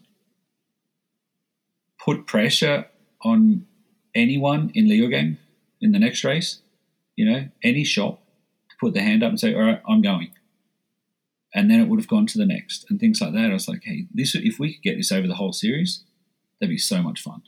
[2.04, 2.88] put pressure
[3.24, 3.66] on
[4.16, 5.38] anyone in Leogang
[5.82, 6.62] in the next race.
[7.16, 8.22] You know, any shop
[8.80, 10.32] put their hand up and say, "All right, I'm going."
[11.54, 13.50] And then it would have gone to the next and things like that.
[13.50, 16.04] I was like, "Hey, this if we could get this over the whole series,
[16.60, 17.42] that'd be so much fun."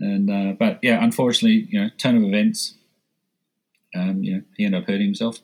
[0.00, 2.74] And uh, but yeah, unfortunately, you know, turn of events.
[3.94, 5.38] Um, you know, he ended up hurting himself.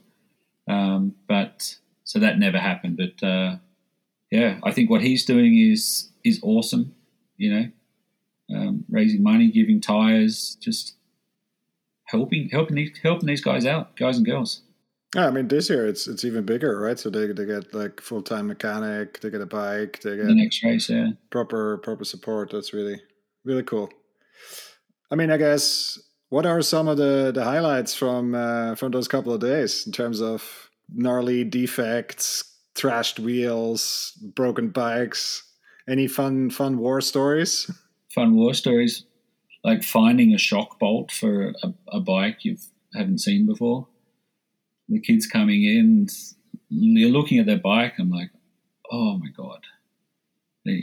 [0.68, 2.98] Um, but so that never happened.
[2.98, 3.56] But uh,
[4.30, 6.94] yeah, I think what he's doing is is awesome.
[7.36, 10.94] You know, um, raising money, giving tires, just
[12.06, 14.62] helping helping these helping these guys out, guys and girls.
[15.14, 16.98] Yeah, I mean this year it's it's even bigger, right?
[16.98, 20.34] So they they get like full time mechanic, they get a bike, they get The
[20.34, 21.10] next race, yeah.
[21.30, 22.50] proper proper support.
[22.50, 23.00] That's really
[23.44, 23.90] really cool.
[25.10, 25.98] I mean, I guess
[26.30, 29.92] what are some of the the highlights from uh, from those couple of days in
[29.92, 32.42] terms of gnarly defects,
[32.74, 35.44] trashed wheels, broken bikes?
[35.88, 37.70] Any fun fun war stories?
[38.12, 39.04] Fun war stories,
[39.62, 42.56] like finding a shock bolt for a, a bike you
[42.94, 43.86] haven't seen before.
[44.88, 46.08] The kids coming in,
[46.68, 47.94] you're looking at their bike.
[47.98, 48.30] I'm like,
[48.90, 49.60] oh my god.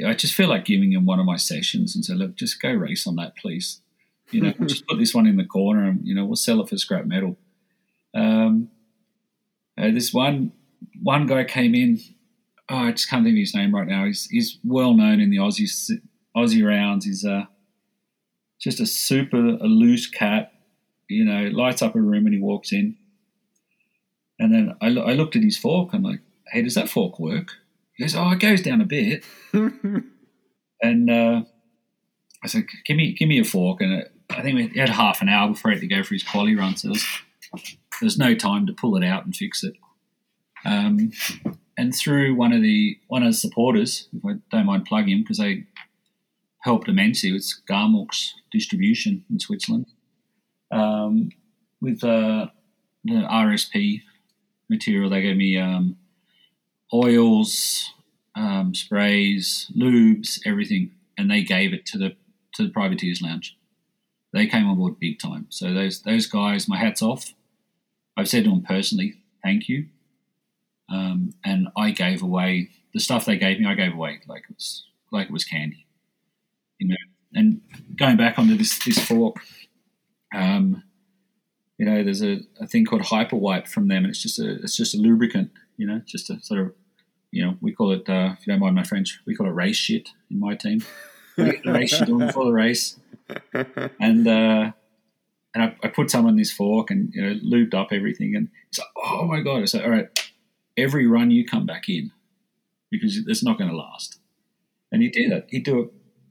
[0.06, 2.72] I just feel like giving them one of my sessions and say, look, just go
[2.72, 3.82] race on that, please.
[4.30, 6.70] You know, just put this one in the corner and you know we'll sell it
[6.70, 7.38] for scrap metal.
[8.14, 8.70] Um,
[9.78, 10.52] uh, this one
[11.02, 12.00] one guy came in.
[12.70, 14.06] Oh, I just can't think of his name right now.
[14.06, 15.70] He's he's well known in the Aussie
[16.36, 17.06] Aussie rounds.
[17.06, 17.46] He's uh,
[18.60, 20.54] just a super a loose cat.
[21.10, 22.96] You know, lights up a room when he walks in.
[24.41, 25.93] And then I, lo- I looked at his fork.
[25.93, 27.51] And I'm like, hey, does that fork work?
[27.93, 29.23] He goes, oh, it goes down a bit.
[29.54, 31.43] and uh,
[32.43, 33.82] I said, give me give me a fork.
[33.82, 36.15] And it, I think we had half an hour before he had to go for
[36.15, 36.75] his quali run.
[36.75, 37.06] So there's
[38.01, 39.75] there's no time to pull it out and fix it.
[40.65, 41.12] Um,
[41.77, 45.21] and through one of the one of the supporters, if I don't mind plugging him,
[45.21, 45.65] because they
[46.62, 49.86] helped immensely with Garmux distribution in Switzerland,
[50.71, 51.30] um,
[51.80, 52.47] with uh,
[53.04, 54.01] the RSP
[54.72, 55.98] material, they gave me um,
[56.92, 57.92] oils,
[58.36, 62.16] um, sprays, lubes, everything, and they gave it to the
[62.56, 63.58] to the privateers lounge.
[64.34, 65.46] They came on board big time.
[65.50, 67.34] So those those guys, my hats off.
[68.18, 69.88] I've said to them personally, thank you.
[70.90, 73.66] Um, and I gave away the stuff they gave me.
[73.66, 75.86] I gave away like it was like it was candy,
[76.80, 76.96] you know.
[77.34, 77.62] And
[77.96, 79.38] going back onto this this fork,
[80.34, 80.84] um,
[81.82, 84.52] you know, there's a, a thing called hyper wipe from them, and it's just a
[84.62, 86.74] it's just a lubricant, you know, just a sort of,
[87.32, 89.54] you know, we call it uh, if you don't mind my French, we call it
[89.54, 90.84] race shit in my team.
[91.65, 93.00] race shit on before the race,
[94.00, 94.74] and uh,
[95.56, 98.50] and I, I, put some on this fork and you know lubed up everything, and
[98.70, 99.63] it's like, oh my god!
[99.63, 100.32] I said, all right,
[100.78, 102.12] every run you come back in
[102.91, 104.20] because it's not going to last.
[104.91, 105.48] And he did it.
[105.50, 105.86] He'd do a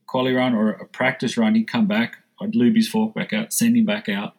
[0.06, 1.56] quali run or a practice run.
[1.56, 2.18] He'd come back.
[2.40, 4.36] I'd lube his fork back out, send him back out.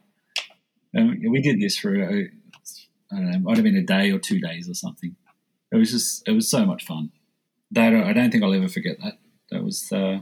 [0.94, 2.30] We did this for I
[3.12, 5.16] I don't know, it might have been a day or two days or something.
[5.72, 7.12] It was just it was so much fun.
[7.72, 9.20] That I don't think I'll ever forget that.
[9.50, 10.20] That was uh,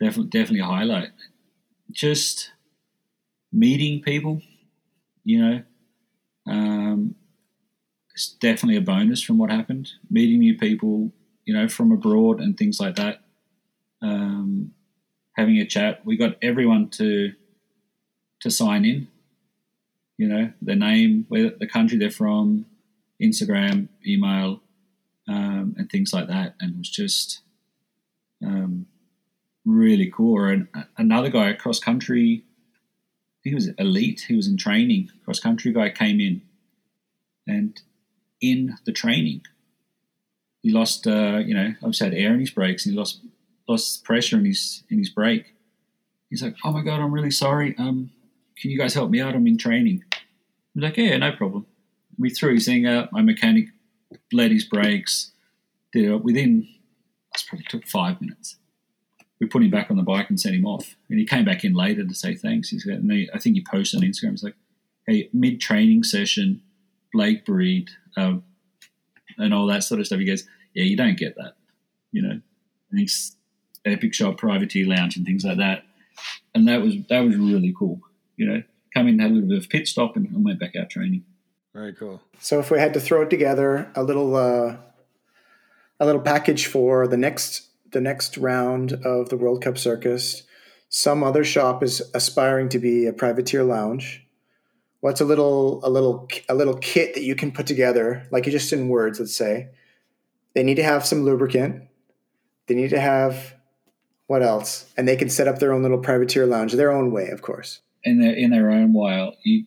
[0.00, 1.10] definitely definitely a highlight.
[1.90, 2.52] Just
[3.52, 4.42] meeting people,
[5.24, 5.62] you know,
[6.46, 7.14] um,
[8.14, 9.90] is definitely a bonus from what happened.
[10.10, 11.12] Meeting new people,
[11.44, 13.22] you know, from abroad and things like that.
[14.00, 14.72] Um,
[15.36, 16.04] having a chat.
[16.04, 17.32] We got everyone to
[18.40, 19.08] to sign in.
[20.18, 22.66] You know, their name, where the country they're from,
[23.22, 24.60] Instagram, email,
[25.28, 26.54] um, and things like that.
[26.60, 27.40] And it was just
[28.44, 28.86] um,
[29.64, 30.44] really cool.
[30.44, 32.44] And another guy cross country,
[33.42, 34.24] he was elite.
[34.28, 35.10] He was in training.
[35.24, 36.42] Cross country guy came in,
[37.46, 37.80] and
[38.40, 39.42] in the training,
[40.62, 41.06] he lost.
[41.06, 43.20] Uh, you know, obviously had air in his brakes, and he lost
[43.68, 45.54] lost pressure in his in his brake.
[46.30, 47.74] He's like, "Oh my god, I'm really sorry.
[47.78, 48.10] Um,
[48.60, 49.34] can you guys help me out?
[49.34, 50.04] I'm in training."
[50.78, 51.66] Like, "Yeah, no problem."
[52.18, 53.12] We threw his thing out.
[53.12, 53.68] My mechanic
[54.30, 55.32] bled his brakes.
[55.92, 56.68] Did it within.
[57.34, 58.56] It probably took five minutes.
[59.40, 60.96] We put him back on the bike and sent him off.
[61.08, 62.70] And he came back in later to say thanks.
[62.70, 64.30] He's got, and I think he posted on Instagram.
[64.30, 64.56] He's like,
[65.06, 66.62] "Hey, mid training session,
[67.12, 68.44] brake bleed, um,
[69.36, 71.56] and all that sort of stuff." He goes, "Yeah, you don't get that,
[72.12, 72.40] you know."
[72.92, 73.36] He's
[73.84, 75.84] Epic Shop Privateer Lounge and things like that.
[76.54, 78.00] And that was that was really cool.
[78.36, 78.62] You know,
[78.94, 81.24] come in, had a little bit of pit stop, and, and went back out training.
[81.74, 82.20] Very cool.
[82.40, 84.76] So if we had to throw it together, a little uh,
[86.00, 90.44] a little package for the next the next round of the World Cup Circus.
[90.90, 94.26] Some other shop is aspiring to be a privateer lounge.
[95.00, 98.72] What's a little a little a little kit that you can put together, like just
[98.72, 99.20] in words?
[99.20, 99.68] Let's say
[100.54, 101.84] they need to have some lubricant.
[102.66, 103.54] They need to have
[104.26, 104.92] what else?
[104.96, 107.80] And they can set up their own little privateer lounge, their own way, of course.
[108.04, 109.64] In their in their own way, you,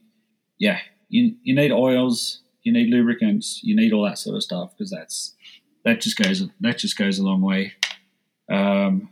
[0.58, 4.72] yeah, you you need oils, you need lubricants, you need all that sort of stuff
[4.76, 5.36] because that's
[5.84, 7.74] that just goes that just goes a long way.
[8.50, 9.10] Um,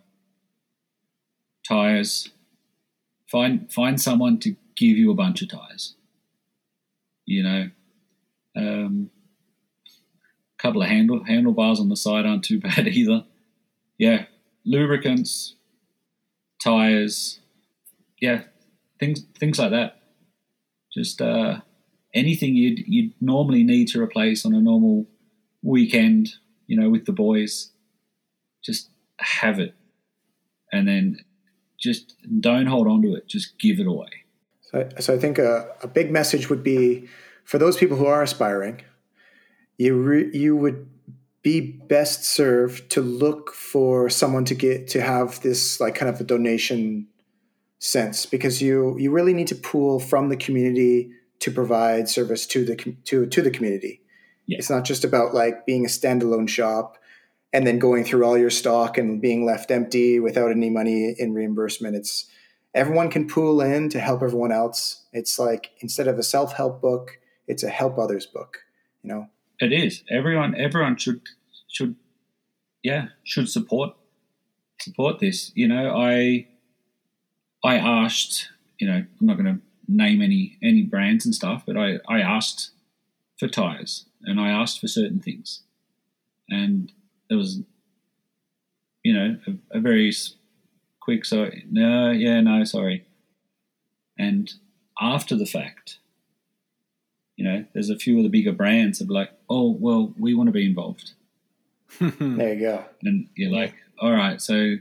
[1.67, 2.29] tires,
[3.27, 5.95] find find someone to give you a bunch of tires.
[7.25, 7.69] You know,
[8.55, 9.10] um,
[10.58, 13.25] a couple of handle handlebars on the side aren't too bad either.
[13.97, 14.25] Yeah,
[14.65, 15.55] lubricants,
[16.63, 17.39] tires,
[18.19, 18.43] yeah,
[19.00, 20.02] things things like that.
[20.94, 21.62] Just uh,
[22.14, 25.08] anything you'd you'd normally need to replace on a normal
[25.64, 26.30] weekend,
[26.68, 27.72] you know, with the boys.
[28.64, 29.74] Just have it,
[30.72, 31.20] and then
[31.80, 33.28] just don't hold on to it.
[33.28, 34.10] Just give it away.
[34.62, 37.08] So, so I think a, a big message would be
[37.44, 38.82] for those people who are aspiring.
[39.78, 40.88] You re, you would
[41.42, 46.20] be best served to look for someone to get to have this like kind of
[46.20, 47.08] a donation
[47.80, 52.65] sense because you you really need to pool from the community to provide service to
[52.65, 54.02] the to to the community.
[54.46, 54.58] Yeah.
[54.58, 56.98] It's not just about like being a standalone shop
[57.54, 61.34] and then going through all your stock and being left empty without any money in
[61.34, 61.96] reimbursement.
[61.96, 62.30] It's
[62.74, 65.06] everyone can pool in to help everyone else.
[65.13, 68.60] It's like instead of a self-help book, it's a help others book,
[69.04, 69.28] you know.
[69.60, 70.04] It is.
[70.10, 71.22] Everyone everyone should
[71.68, 71.96] should
[72.84, 73.96] yeah, should support
[74.80, 75.52] support this.
[75.56, 76.48] You know, I
[77.63, 81.78] I asked, you know, I'm not going to name any any brands and stuff, but
[81.78, 82.72] I I asked
[83.38, 85.62] for tires and I asked for certain things,
[86.50, 86.91] and
[87.30, 87.62] there was,
[89.04, 90.13] you know, a, a very
[91.00, 93.06] quick so no, yeah, no, sorry,
[94.17, 94.54] and
[95.02, 96.00] after the fact,
[97.36, 100.34] you know, there's a few of the bigger brands that are like, oh, well, we
[100.34, 101.13] want to be involved.
[102.00, 102.86] there you go.
[103.04, 104.76] And you're like, all right, so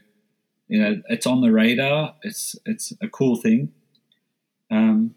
[0.69, 2.15] you know, it's on the radar.
[2.23, 3.73] It's it's a cool thing.
[4.71, 5.15] Um,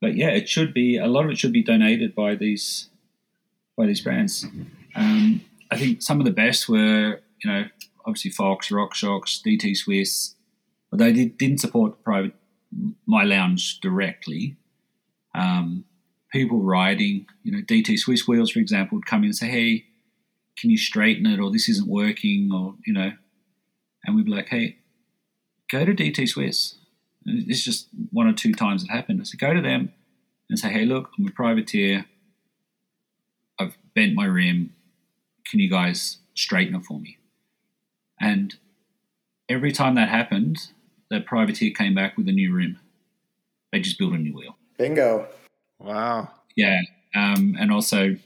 [0.00, 2.88] but yeah, it should be a lot of it should be donated by these
[3.76, 4.46] by these brands.
[4.94, 7.64] Um, I think some of the best were, you know,
[8.06, 10.34] obviously Fox, RockShox, DT Swiss,
[10.90, 12.34] but they did, didn't support private
[13.06, 14.56] my lounge directly.
[15.34, 15.84] Um,
[16.32, 19.84] people riding, you know, DT Swiss wheels, for example, would come in and say, "Hey,
[20.56, 23.12] can you straighten it?" or "This isn't working," or you know,
[24.08, 24.78] and we'd be like, "Hey,
[25.70, 26.76] go to DT Swiss."
[27.26, 29.20] It's just one or two times it happened.
[29.20, 29.92] I said, "Go to them
[30.48, 32.06] and say, hey, look, I'm a privateer.
[33.58, 34.72] I've bent my rim.
[35.50, 37.18] Can you guys straighten it for me?"
[38.18, 38.56] And
[39.48, 40.72] every time that happened,
[41.10, 42.78] that privateer came back with a new rim.
[43.72, 44.56] They just built a new wheel.
[44.78, 45.28] Bingo.
[45.78, 46.30] Wow.
[46.56, 46.80] Yeah.
[47.14, 48.16] Um, and also,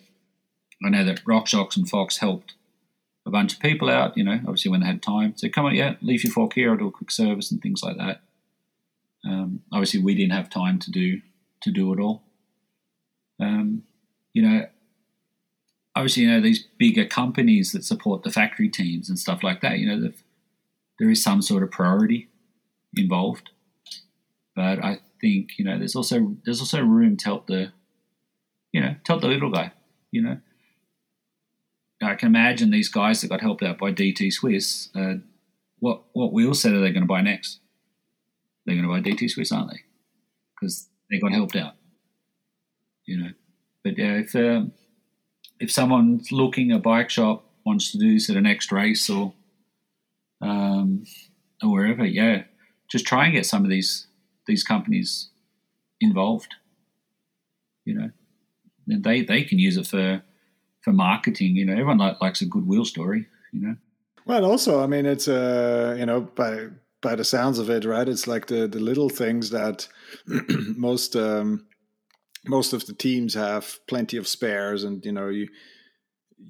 [0.85, 2.55] I know that RockShox and Fox helped
[3.25, 5.35] a bunch of people out, you know, obviously when they had time.
[5.37, 7.83] So come on, yeah, leave your fork here, I'll do a quick service and things
[7.83, 8.20] like that.
[9.25, 11.20] Um, obviously, we didn't have time to do
[11.62, 12.25] to do it all.
[13.41, 13.85] Um,
[14.33, 14.66] you know,
[15.95, 19.79] obviously, you know these bigger companies that support the factory teams and stuff like that.
[19.79, 20.12] You know,
[20.99, 22.29] there is some sort of priority
[22.97, 23.51] involved,
[24.57, 27.73] but I think you know there's also there's also room to help the
[28.73, 29.73] you know to help the little guy.
[30.11, 30.39] You know,
[32.03, 34.88] I can imagine these guys that got helped out by DT Swiss.
[34.94, 35.14] Uh,
[35.78, 37.61] what what wheel set are they going to buy next?
[38.64, 39.80] They're going to buy DT Swiss, aren't they?
[40.55, 41.74] Because they got helped out.
[43.07, 43.30] You know,
[43.82, 44.62] but yeah, if uh,
[45.61, 49.34] if someone's looking a bike shop wants to do this at a next race or
[50.40, 51.05] um,
[51.62, 52.44] or wherever, yeah,
[52.90, 54.07] just try and get some of these
[54.46, 55.30] these companies
[56.00, 56.55] involved.
[57.84, 58.11] You know,
[58.88, 60.22] and they they can use it for
[60.83, 61.57] for marketing.
[61.57, 63.26] You know, everyone like, likes a goodwill story.
[63.53, 63.76] You know.
[64.26, 66.68] Well, also, I mean, it's uh, you know, by
[67.01, 68.09] by the sounds of it, right?
[68.09, 69.89] It's like the the little things that
[70.76, 71.66] most um,
[72.47, 75.49] most of the teams have plenty of spares, and you know, you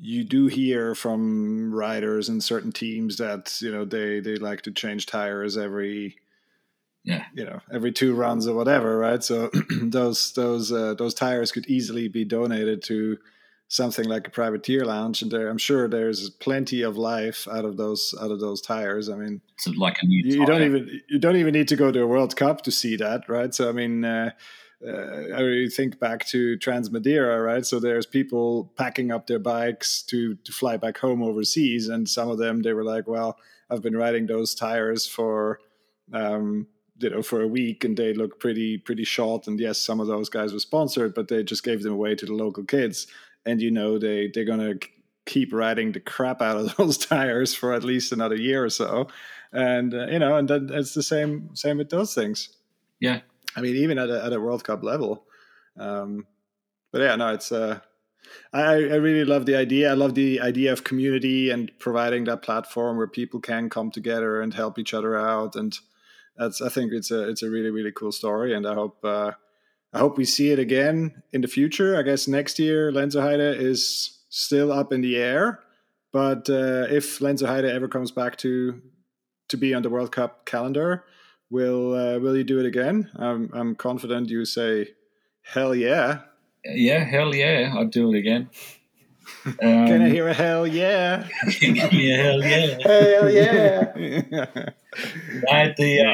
[0.01, 4.71] you do hear from riders and certain teams that you know they they like to
[4.71, 6.17] change tires every
[7.05, 9.51] yeah you know every two runs or whatever right so
[9.83, 13.19] those those uh, those tires could easily be donated to
[13.73, 17.79] something like a privateer lounge and there i'm sure there's plenty of life out of
[17.79, 19.09] those out of those tires.
[19.09, 21.77] I mean it's like a new you, you don't even you don't even need to
[21.77, 23.55] go to a world cup to see that right?
[23.55, 24.33] So i mean uh,
[24.87, 27.65] uh, I really think back to Trans Madeira, right?
[27.65, 32.29] So there's people packing up their bikes to to fly back home overseas, and some
[32.29, 33.39] of them they were like, "Well,
[33.71, 35.61] I've been riding those tires for
[36.13, 36.67] um,
[37.03, 39.47] you know for a week and they look pretty pretty short.
[39.47, 42.27] And yes some of those guys were sponsored but they just gave them away to
[42.27, 43.07] the local kids
[43.47, 44.75] and you know they they're gonna
[45.27, 49.09] keep riding the crap out of those tires for at least another year or so.
[49.53, 52.51] And uh, you know and then it's the same same with those things.
[53.01, 53.21] Yeah.
[53.57, 55.25] I mean even at a, at a world cup level
[55.79, 56.27] um
[56.93, 57.81] but yeah no it's uh
[58.53, 59.91] I, I really love the idea.
[59.91, 64.41] I love the idea of community and providing that platform where people can come together
[64.41, 65.57] and help each other out.
[65.57, 65.77] And
[66.37, 69.33] that's I think it's a it's a really really cool story, and I hope uh,
[69.93, 71.99] I hope we see it again in the future.
[71.99, 75.61] I guess next year Lenzerheide is still up in the air,
[76.13, 78.81] but uh, if Lenzerheide ever comes back to
[79.49, 81.05] to be on the World Cup calendar,
[81.51, 83.11] will uh, will you do it again?
[83.17, 84.89] I'm I'm confident you say
[85.43, 86.23] hell yeah.
[86.65, 88.49] Yeah, hell yeah, I'd do it again.
[89.47, 91.29] Um, Can I hear a hell yeah?
[91.61, 94.71] yeah, hell yeah, hell yeah.
[95.49, 96.05] Had the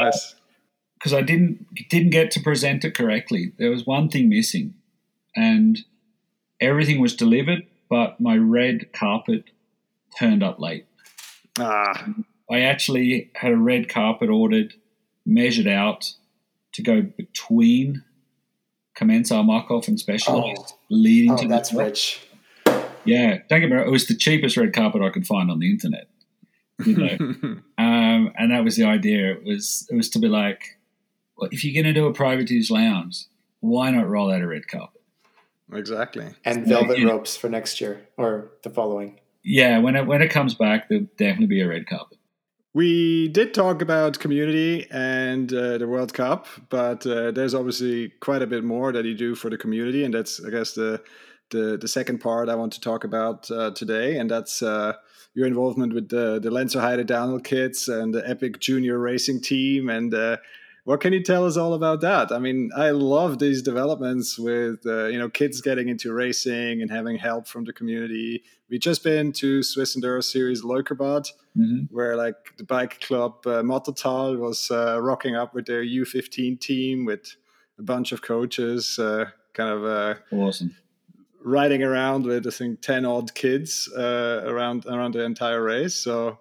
[0.99, 3.53] because I didn't didn't get to present it correctly.
[3.59, 4.75] There was one thing missing,
[5.37, 5.79] and
[6.61, 9.45] everything was delivered, but my red carpet
[10.19, 10.87] turned up late.
[11.59, 12.09] Ah.
[12.51, 14.75] I actually had a red carpet ordered,
[15.27, 16.15] measured out
[16.73, 18.05] to go between
[18.97, 20.79] Commencal Muc-Off and Specialized, oh.
[20.89, 22.21] leading oh, to that's rich.
[23.05, 23.87] Yeah, don't get me wrong.
[23.87, 26.09] It was the cheapest red carpet I could find on the internet.
[26.85, 27.17] You know,
[27.79, 29.33] um, and that was the idea.
[29.33, 30.78] It was it was to be like,
[31.39, 33.26] well, if you're going to do a privateers lounge,
[33.61, 35.01] why not roll out a red carpet?
[35.72, 36.34] Exactly.
[36.45, 39.20] And velvet yeah, ropes for next year or the following.
[39.45, 42.18] Yeah, when it when it comes back, there'll definitely be a red carpet.
[42.74, 48.43] We did talk about community and uh, the World Cup, but uh, there's obviously quite
[48.43, 51.03] a bit more that you do for the community, and that's I guess the
[51.51, 54.95] the the second part I want to talk about uh, today, and that's uh,
[55.34, 59.89] your involvement with the the Lenzerheide Downhill Kids and the Epic Junior Racing Team.
[59.89, 60.39] And uh,
[60.89, 62.32] what can you tell us all about that?
[62.32, 66.91] I mean, I love these developments with uh, you know kids getting into racing and
[66.91, 68.43] having help from the community.
[68.70, 71.95] We've just been to Swiss Enduro Series Leukerbad, mm-hmm.
[71.95, 77.36] where like the bike club uh, was uh, rocking up with their U15 team with
[77.78, 78.99] a bunch of coaches.
[78.99, 80.74] Uh, kind of uh, awesome
[81.45, 85.97] riding around with I think ten odd kids uh, around around the entire race.
[85.97, 86.39] So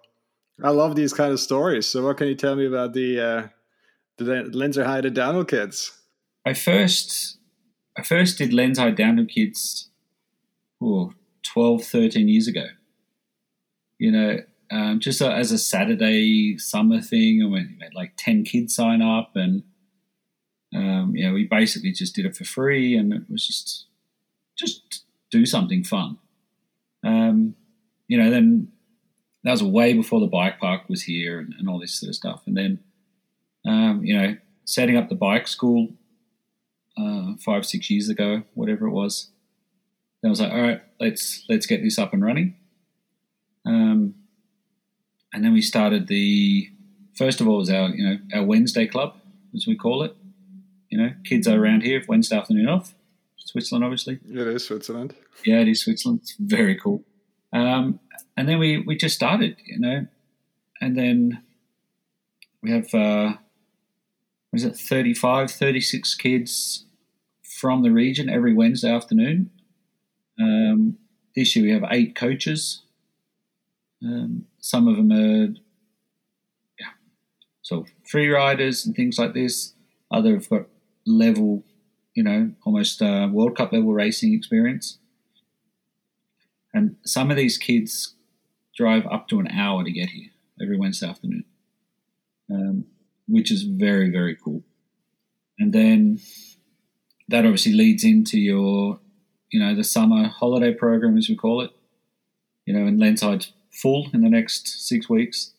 [0.64, 1.86] I love these kind of stories.
[1.86, 3.48] So what can you tell me about the uh,
[4.18, 5.92] the Lenzerheide Downhill kids?
[6.44, 7.38] I first
[7.96, 9.90] I first did Lens Lenzerheide Downhill kids
[10.82, 11.12] oh,
[11.44, 12.66] 12, 13 years ago.
[13.98, 14.38] You know,
[14.70, 19.02] um, just a, as a Saturday summer thing, and we had like ten kids sign
[19.02, 19.64] up, and
[20.74, 23.86] um, you know, we basically just did it for free, and it was just
[24.56, 26.18] just do something fun.
[27.04, 27.54] Um,
[28.06, 28.68] you know, then
[29.42, 32.14] that was way before the bike park was here and, and all this sort of
[32.14, 32.42] stuff.
[32.46, 32.80] And then,
[33.68, 35.88] um, you know, setting up the bike school
[36.96, 39.30] uh, five, six years ago, whatever it was.
[40.22, 42.56] Then I was like, all right, let's let's get this up and running.
[43.64, 44.14] Um,
[45.32, 46.68] and then we started the
[47.14, 49.16] first of all was our you know our Wednesday club
[49.54, 50.16] as we call it.
[50.88, 52.94] You know, kids are around here Wednesday afternoon off.
[53.48, 54.18] Switzerland, obviously.
[54.30, 55.14] It is Switzerland.
[55.44, 56.20] Yeah, it is Switzerland.
[56.22, 57.02] It's very cool.
[57.52, 57.98] Um,
[58.36, 60.06] and then we, we just started, you know,
[60.82, 61.42] and then
[62.62, 63.34] we have, uh,
[64.52, 66.86] was it 35, 36 kids
[67.42, 69.50] from the region every Wednesday afternoon.
[70.40, 70.98] Um,
[71.34, 72.82] this year we have eight coaches.
[74.02, 75.54] Um, some of them are
[76.78, 76.92] yeah,
[77.62, 79.74] so free riders and things like this.
[80.10, 80.66] Other have got
[81.04, 81.64] level,
[82.14, 84.98] you know, almost uh, World Cup level racing experience.
[86.72, 88.14] And some of these kids
[88.76, 90.30] drive up to an hour to get here
[90.62, 91.44] every Wednesday afternoon,
[92.50, 92.84] um,
[93.28, 94.62] which is very, very cool.
[95.58, 96.20] And then
[97.28, 98.98] that obviously leads into your,
[99.50, 101.70] you know, the summer holiday program, as we call it.
[102.64, 105.52] You know, and Lenzerheide's full in the next six weeks.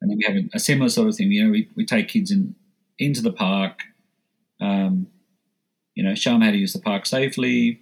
[0.00, 1.30] And then we have a, similar sort of thing.
[1.30, 2.54] You know, we, we take kids in
[2.98, 3.80] into the park,
[4.60, 5.06] um,
[5.94, 7.80] you know, show them how to use the park safely,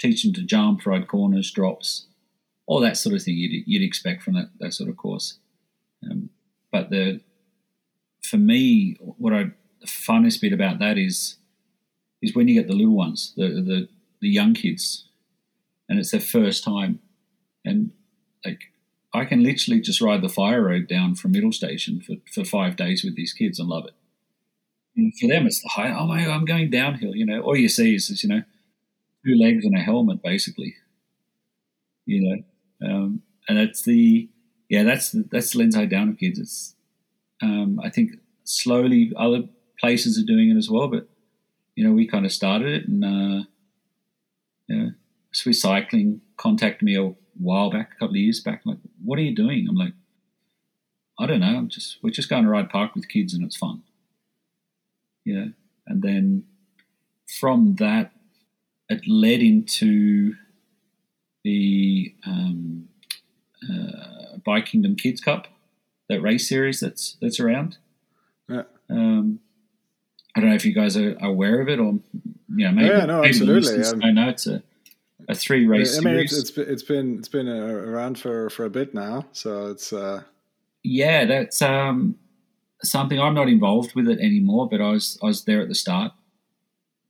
[0.00, 2.06] teach them to jump, ride corners, drops,
[2.66, 5.38] all that sort of thing you'd, you'd expect from that, that sort of course.
[6.08, 6.30] Um,
[6.70, 7.20] but the
[8.28, 9.50] for me, what I
[9.80, 11.36] the funnest bit about that is
[12.20, 13.88] is when you get the little ones, the the,
[14.20, 15.08] the young kids,
[15.88, 17.00] and it's their first time,
[17.64, 17.92] and
[18.44, 18.60] like
[19.14, 22.76] I can literally just ride the fire road down from Middle Station for, for five
[22.76, 23.94] days with these kids and love it.
[24.96, 25.92] And for them, it's the high.
[25.92, 27.14] Oh my, I'm going downhill.
[27.14, 28.42] You know, all you see is, is you know
[29.24, 30.74] two legs and a helmet, basically.
[32.04, 32.44] You
[32.80, 34.28] know, um, and that's the
[34.68, 36.38] yeah, that's that's Lenzerheide Downhill kids.
[36.38, 36.74] It's
[37.42, 38.12] um, I think
[38.44, 39.42] slowly other
[39.80, 41.08] places are doing it as well, but
[41.74, 43.44] you know, we kind of started it, and uh,
[44.66, 44.92] you
[45.32, 48.62] Swiss Cycling contacted me a while back, a couple of years back.
[48.64, 49.66] I'm Like, what are you doing?
[49.68, 49.92] I'm like,
[51.20, 51.56] I don't know.
[51.56, 53.82] I'm just we're just going to ride park with kids, and it's fun.
[55.24, 55.46] Yeah,
[55.86, 56.44] and then
[57.38, 58.12] from that,
[58.88, 60.34] it led into
[61.44, 62.88] the um,
[63.62, 65.46] uh, Bike Kingdom Kids Cup,
[66.08, 67.76] that race series that's that's around.
[68.48, 68.62] Yeah.
[68.90, 69.40] Um,
[70.34, 71.98] I don't know if you guys are aware of it, or
[72.54, 73.60] you know, maybe, yeah, no, maybe absolutely.
[73.60, 74.62] listeners don't know it's a
[75.28, 76.38] a three race I mean, series.
[76.38, 79.92] it's, it's it's been it's been uh, around for for a bit now, so it's
[79.92, 80.22] uh,
[80.82, 82.16] yeah, that's um,
[82.82, 85.74] something I'm not involved with it anymore, but I was I was there at the
[85.74, 86.12] start.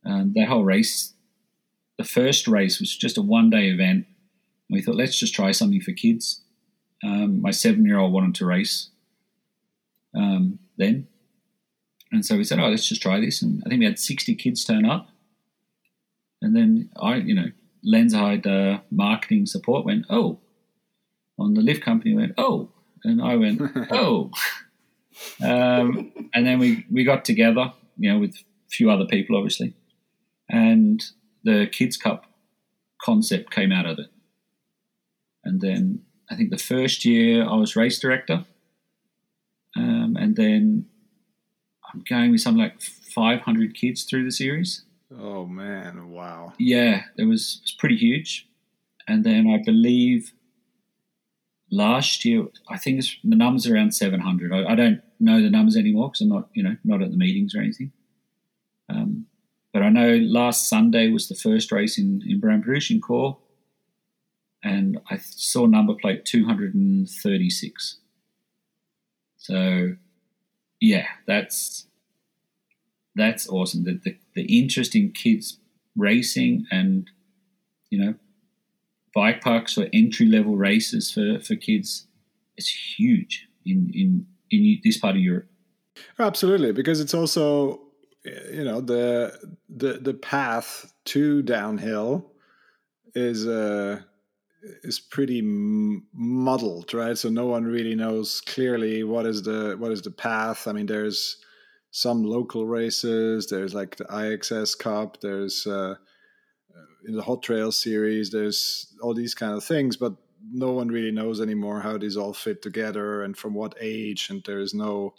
[0.05, 1.12] Um, that whole race,
[1.96, 4.07] the first race was just a one day event.
[4.70, 6.42] We thought let's just try something for kids.
[7.05, 8.90] Um, my seven year old wanted to race
[10.14, 11.07] um, then,
[12.11, 14.34] and so we said, "Oh, let's just try this." And I think we had sixty
[14.34, 15.09] kids turn up,
[16.42, 17.51] and then I, you know,
[17.86, 20.40] Lenzerheide uh, marketing support went, "Oh,"
[21.38, 22.70] on the lift company went, "Oh,"
[23.05, 24.30] and I went, "Oh."
[25.42, 29.74] um, and then we, we got together, you know, with a few other people, obviously,
[30.49, 31.05] and
[31.44, 32.26] the Kids Cup
[33.01, 34.11] concept came out of it.
[35.44, 38.45] And then I think the first year I was race director,
[39.76, 40.87] um, and then
[41.93, 44.85] I'm going with something like 500 kids through the series.
[45.16, 46.53] oh man, wow.
[46.59, 48.47] Yeah, it was, it was pretty huge.
[49.07, 50.33] And then I believe
[51.70, 54.53] last year, I think it's, the numbers are around 700.
[54.53, 57.16] I, I don't know the numbers anymore because I'm not, you know, not at the
[57.16, 57.93] meetings or anything.
[58.89, 59.26] Um,
[59.72, 63.37] but I know last Sunday was the first race in, in Brambrüesch in Chur,
[64.63, 67.99] and I saw number plate 236.
[69.37, 69.97] So,
[70.81, 71.87] yeah, that's
[73.15, 73.85] that's awesome.
[73.85, 75.59] The, the, the interest in kids
[75.97, 77.11] racing and,
[77.91, 78.15] you know,
[79.13, 82.07] bike parks or entry level races for, for kids
[82.57, 85.49] is huge in, in, in this part of Europe.
[86.21, 87.81] Absolutely, because it's also
[88.25, 89.33] you know the
[89.69, 92.33] the the path to downhill
[93.15, 94.01] is uh
[94.83, 97.17] is pretty muddled, right?
[97.17, 100.67] So no one really knows clearly what is the what is the path.
[100.67, 101.37] I mean, there's
[101.91, 103.47] some local races.
[103.47, 105.21] There's like the IXS Cup.
[105.21, 105.95] There's uh,
[107.07, 108.31] in the Hot Trail series.
[108.31, 110.15] There's all these kind of things, but
[110.51, 114.29] no one really knows anymore how these all fit together and from what age.
[114.31, 115.15] And there is no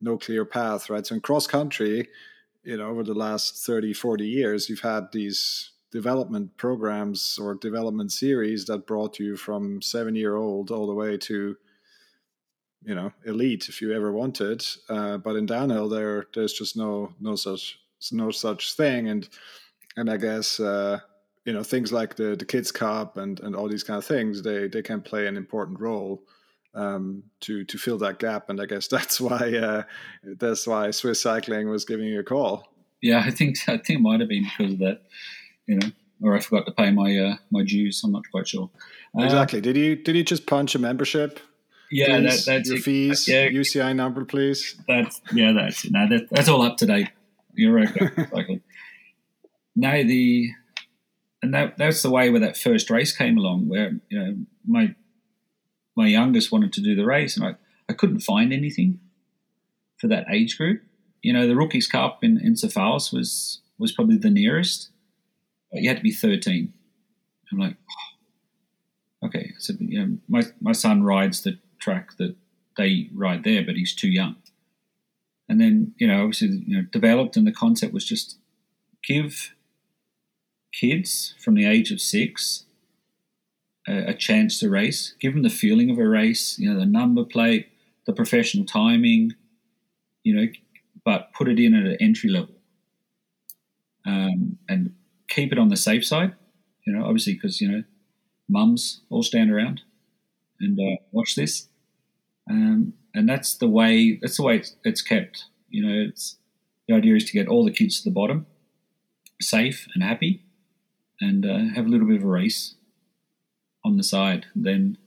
[0.00, 1.06] no clear path, right?
[1.06, 2.08] So in cross country,
[2.64, 8.12] you know, over the last 30, 40 years, you've had these development programs or development
[8.12, 11.56] series that brought you from seven year old all the way to
[12.84, 14.64] you know elite if you ever wanted.
[14.88, 17.78] Uh, but in downhill there there's just no no such
[18.12, 19.08] no such thing.
[19.08, 19.28] And
[19.96, 21.00] and i guess uh,
[21.44, 24.42] you know things like the the kids cup and and all these kind of things
[24.42, 26.22] they they can play an important role
[26.74, 28.50] um, to to fill that gap.
[28.50, 29.82] And i guess that's why uh,
[30.22, 32.72] that's why swiss cycling was giving you a call.
[33.02, 35.02] Yeah, I think I think it might have been because of that,
[35.66, 35.88] you know,
[36.22, 38.02] or I forgot to pay my uh, my dues.
[38.04, 38.70] I'm not quite sure.
[39.18, 41.40] Uh, exactly did you did you just punch a membership
[41.90, 42.82] Yeah, that, that's your it.
[42.82, 45.92] fees Yeah, uci number please That's yeah, that's it.
[45.92, 47.08] No, that, that's all up to date.
[47.54, 48.06] You're okay.
[48.16, 48.60] Exactly.
[49.74, 50.50] No, the
[51.42, 54.36] and that that's the way where that first race came along, where you know
[54.66, 54.94] my
[55.96, 57.54] my youngest wanted to do the race, and I,
[57.88, 59.00] I couldn't find anything
[59.98, 60.82] for that age group.
[61.22, 64.90] You know, the Rookies Cup in in Serfaus was was probably the nearest.
[65.72, 66.72] You had to be thirteen.
[67.52, 67.76] I'm like,
[69.22, 69.52] oh, okay.
[69.58, 72.36] So you know, my my son rides the track that
[72.76, 74.36] they ride there, but he's too young.
[75.48, 78.38] And then you know, obviously, you know, developed, and the concept was just
[79.04, 79.54] give
[80.72, 82.64] kids from the age of six
[83.88, 86.86] a, a chance to race, give them the feeling of a race, you know, the
[86.86, 87.68] number plate,
[88.06, 89.32] the professional timing,
[90.22, 90.46] you know,
[91.04, 92.56] but put it in at an entry level
[94.06, 94.94] um, and
[95.28, 96.34] keep it on the safe side,
[96.86, 97.82] you know, obviously because, you know,
[98.48, 99.82] mums all stand around
[100.60, 101.68] and uh, watch this.
[102.48, 106.36] Um, and that's the way, that's the way it's, it's kept, you know, it's,
[106.88, 108.46] the idea is to get all the kids to the bottom
[109.40, 110.44] safe and happy
[111.20, 112.74] and uh, have a little bit of a race
[113.84, 114.46] on the side.
[114.54, 114.98] Then,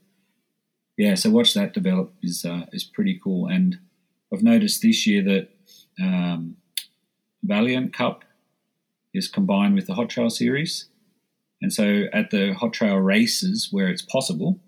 [0.97, 3.47] yeah, so watch that develop is uh, is pretty cool.
[3.47, 3.80] And
[4.34, 5.49] I've noticed this year that
[6.01, 6.57] um,
[7.43, 8.24] Valiant Cup
[9.14, 10.89] is combined with the Hot Trail Series,
[11.62, 14.60] and so at the Hot Trail races where it's possible,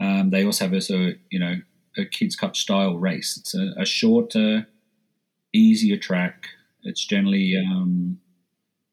[0.00, 1.56] um, they also have a so you know
[1.96, 3.36] a Kids Cup style race.
[3.36, 4.66] It's a, a shorter,
[5.52, 6.46] easier track.
[6.82, 8.18] It's generally um,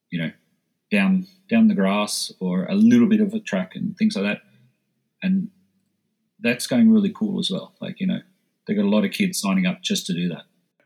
[0.09, 0.31] you know
[0.91, 4.41] down down the grass or a little bit of a track and things like that.
[5.21, 5.49] And
[6.39, 7.73] that's going really cool as well.
[7.81, 8.19] Like, you know,
[8.65, 10.43] they've got a lot of kids signing up just to do that.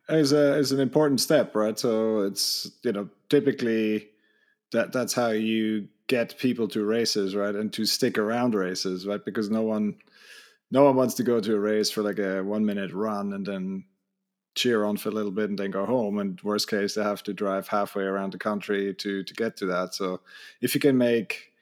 [0.09, 1.77] As a as an important step, right?
[1.77, 4.09] So it's you know, typically
[4.71, 7.55] that that's how you get people to races, right?
[7.55, 9.23] And to stick around races, right?
[9.23, 9.95] Because no one
[10.71, 13.45] no one wants to go to a race for like a one minute run and
[13.45, 13.85] then
[14.55, 16.19] cheer on for a little bit and then go home.
[16.19, 19.65] And worst case, they have to drive halfway around the country to to get to
[19.67, 19.93] that.
[19.93, 20.21] So
[20.61, 21.53] if you can make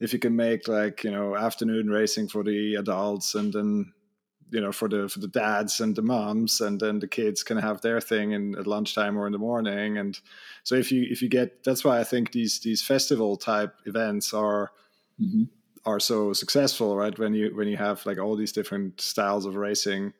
[0.00, 3.92] if you can make like you know afternoon racing for the adults and then
[4.50, 7.56] you know for the for the dads and the moms and then the kids can
[7.56, 10.20] have their thing in at lunchtime or in the morning and
[10.64, 14.34] so if you if you get that's why i think these these festival type events
[14.34, 14.72] are
[15.20, 15.44] mm-hmm.
[15.84, 19.56] are so successful right when you when you have like all these different styles of
[19.56, 20.12] racing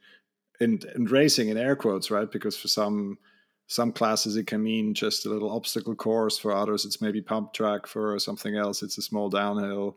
[0.60, 2.30] and, and racing in air quotes, right?
[2.30, 3.18] Because for some
[3.66, 6.38] some classes it can mean just a little obstacle course.
[6.38, 7.86] For others, it's maybe pump track.
[7.86, 9.96] For something else, it's a small downhill,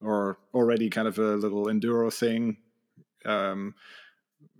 [0.00, 2.56] or already kind of a little enduro thing.
[3.26, 3.74] Um,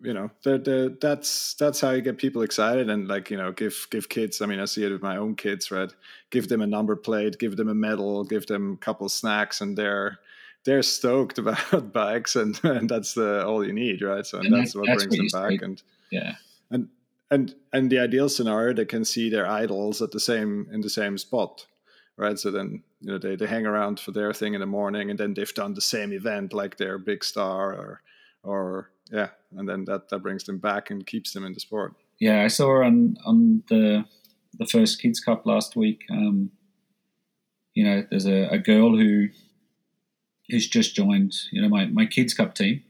[0.01, 3.53] you know, the, the, that's that's how you get people excited and like you know
[3.53, 4.43] give give kids.
[4.43, 5.91] I mean, I see it with my own kids, right?
[6.31, 9.77] Give them a number plate, give them a medal, give them a couple snacks, and
[9.77, 10.19] they're
[10.65, 14.27] they're stoked about bikes, and, and that's the all you need, right?
[14.27, 16.35] So and, and that's, that's, what that's brings what them back, and yeah,
[16.71, 16.89] and
[17.31, 20.91] and and the ideal scenario, they can see their idols at the same in the
[20.91, 21.67] same spot,
[22.17, 22.39] right?
[22.39, 25.19] So then you know they, they hang around for their thing in the morning, and
[25.19, 28.03] then they've done the same event like their big star, or
[28.45, 31.95] or yeah, and then that that brings them back and keeps them in the sport.
[32.21, 34.05] Yeah, I saw on on the
[34.59, 36.05] the first kids cup last week.
[36.11, 36.53] Um,
[37.75, 39.29] you know, there's a, a girl who
[40.49, 42.83] who's just joined, you know, my, my kids cup team.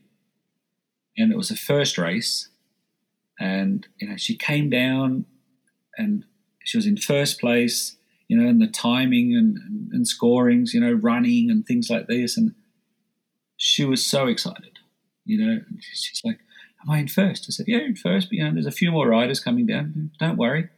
[1.16, 2.48] And it was the first race.
[3.38, 5.26] And, you know, she came down
[5.96, 6.24] and
[6.64, 7.96] she was in first place,
[8.28, 12.06] you know, and the timing and, and, and scorings, you know, running and things like
[12.08, 12.36] this.
[12.36, 12.54] And
[13.56, 14.73] she was so excited,
[15.24, 16.38] you know, she's like,
[16.82, 17.46] Am I in first?
[17.48, 20.10] I said, Yeah, in first, but you know, there's a few more riders coming down.
[20.18, 20.68] Don't worry.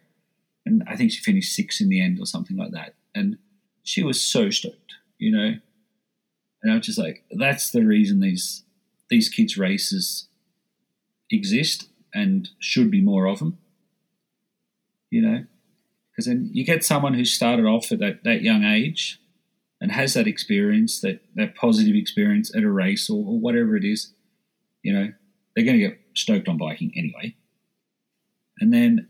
[0.65, 2.95] And I think she finished six in the end or something like that.
[3.15, 3.39] And
[3.83, 5.55] she was so stoked, you know.
[6.63, 8.65] And I was just like, that's the reason these
[9.09, 10.27] these kids races
[11.31, 13.59] exist and should be more of them.
[15.11, 15.45] You know,
[16.17, 19.21] because then you get someone who started off at that, that young age
[19.83, 23.85] and has that experience, that, that positive experience at a race or, or whatever it
[23.85, 24.13] is,
[24.87, 25.09] you know,
[25.55, 27.35] they're going to get stoked on biking anyway.
[28.61, 29.09] And then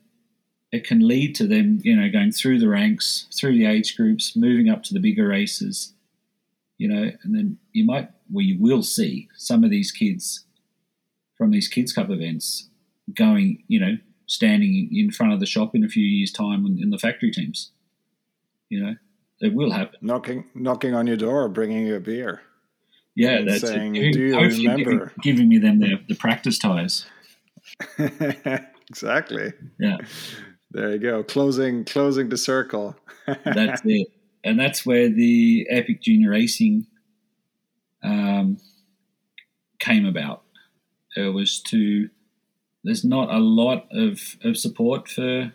[0.72, 4.35] it can lead to them, you know, going through the ranks, through the age groups,
[4.35, 5.93] moving up to the bigger races,
[6.79, 10.47] you know, and then you might, well, you will see some of these kids
[11.37, 12.70] from these kids cup events
[13.14, 16.89] going, you know, standing in front of the shop in a few years' time in,
[16.89, 17.72] the factory teams.
[18.70, 18.95] You know,
[19.41, 19.99] it will happen.
[20.01, 22.41] Knocking, knocking on your door, bringing you a beer.
[23.16, 24.12] Yeah, that's saying, it.
[24.12, 27.06] Do you remember giving, giving me them the, the practice tires?
[28.90, 29.52] exactly.
[29.80, 29.96] Yeah.
[30.70, 31.24] There you go.
[31.24, 32.94] Closing, closing the circle.
[33.44, 34.08] that's it
[34.46, 36.86] and that's where the Epic Junior Racing
[38.04, 38.58] um,
[39.80, 40.44] came about.
[41.16, 42.08] It was to
[42.84, 45.52] there's not a lot of, of support for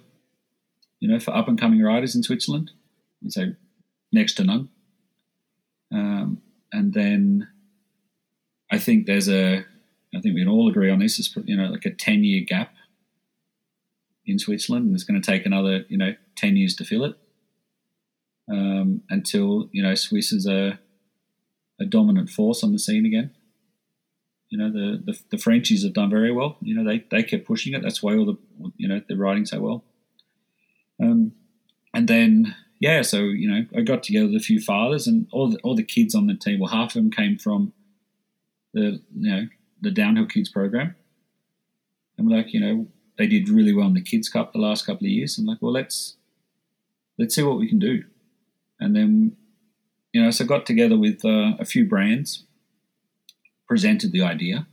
[1.00, 2.72] you know for up and coming riders in Switzerland.
[3.30, 3.56] Say
[4.12, 4.68] next to none.
[5.94, 6.42] Um,
[6.74, 7.48] and then
[8.72, 9.66] I think there's a,
[10.16, 12.44] I think we can all agree on this, It's you know like a ten year
[12.48, 12.74] gap
[14.26, 17.16] in Switzerland, and it's going to take another you know ten years to fill it
[18.50, 20.80] um, until you know Swiss is a
[21.80, 23.32] a dominant force on the scene again.
[24.50, 26.58] You know the, the the Frenchies have done very well.
[26.62, 27.82] You know they they kept pushing it.
[27.82, 28.38] That's why all the
[28.78, 29.84] you know they're riding so well.
[31.02, 31.34] Um,
[31.94, 35.50] and then yeah, so you know I got together with a few fathers and all
[35.50, 36.60] the all the kids on the team.
[36.60, 37.74] Well, half of them came from
[38.74, 39.48] the you know
[39.82, 40.96] the downhill kids program.
[42.18, 44.86] And we're like, you know, they did really well in the kids cup the last
[44.86, 45.38] couple of years.
[45.38, 46.18] I'm like, well, let's
[47.18, 48.04] let's see what we can do.
[48.80, 49.38] And then,
[50.12, 52.46] you know, so I got together with uh, a few brands,
[53.68, 54.68] presented the idea.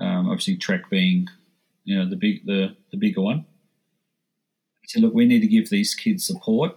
[0.00, 1.28] Um, obviously, Trek being,
[1.84, 3.46] you know, the big the the bigger one.
[4.82, 6.76] I said, look, we need to give these kids support,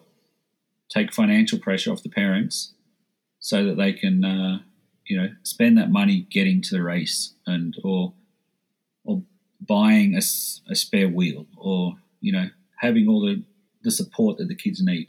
[0.90, 2.74] take financial pressure off the parents,
[3.40, 4.60] so that they can, uh,
[5.06, 8.14] you know, spend that money getting to the race and or
[9.04, 9.24] or
[9.60, 10.22] buying a,
[10.70, 12.50] a spare wheel or you know
[12.80, 13.44] having all the
[13.84, 15.08] the support that the kids need.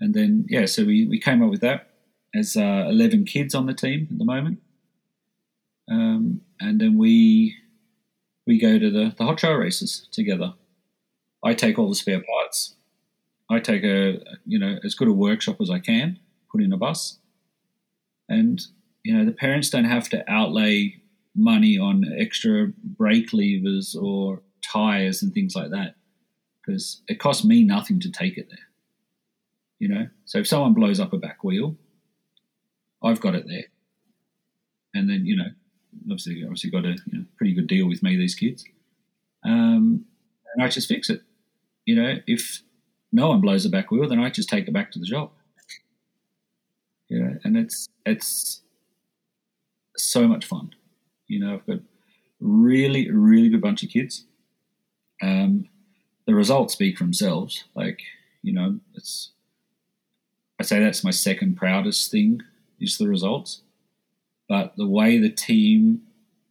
[0.00, 1.90] And then, yeah, so we, we came up with that
[2.34, 4.60] as uh, 11 kids on the team at the moment.
[5.90, 7.56] Um, and then we
[8.46, 10.54] we go to the, the hot trail races together.
[11.44, 12.76] I take all the spare parts.
[13.50, 16.18] I take a, you know, as good a workshop as I can,
[16.50, 17.18] put in a bus.
[18.26, 18.60] And,
[19.08, 20.94] you know, the parents don't have to outlay
[21.34, 25.94] money on extra brake levers or tires and things like that
[26.60, 28.68] because it costs me nothing to take it there.
[29.78, 31.74] You know, so if someone blows up a back wheel,
[33.02, 33.64] I've got it there,
[34.92, 35.52] and then you know,
[36.02, 38.66] obviously, obviously got a you know, pretty good deal with me these kids,
[39.42, 40.04] um,
[40.52, 41.22] and I just fix it.
[41.86, 42.60] You know, if
[43.10, 45.34] no one blows a back wheel, then I just take it back to the shop.
[47.08, 48.60] You know, and it's it's
[50.04, 50.74] so much fun.
[51.26, 51.80] You know, I've got
[52.40, 54.24] really, really good bunch of kids.
[55.22, 55.68] Um,
[56.26, 57.64] the results speak for themselves.
[57.74, 58.00] Like,
[58.42, 59.30] you know, it's
[60.60, 62.42] I say that's my second proudest thing
[62.80, 63.62] is the results.
[64.48, 66.02] But the way the team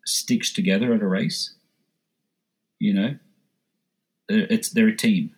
[0.06, 1.56] sticks together at a race,
[2.80, 3.16] you know,
[4.30, 5.36] it's they're a team.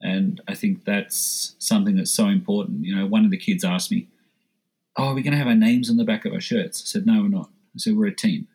[0.00, 2.84] And I think that's something that's so important.
[2.84, 4.08] You know, one of the kids asked me,
[4.96, 6.82] Oh, are we going to have our names on the back of our shirts?
[6.82, 7.50] I said, No, we're not.
[7.74, 8.48] I said, We're a team.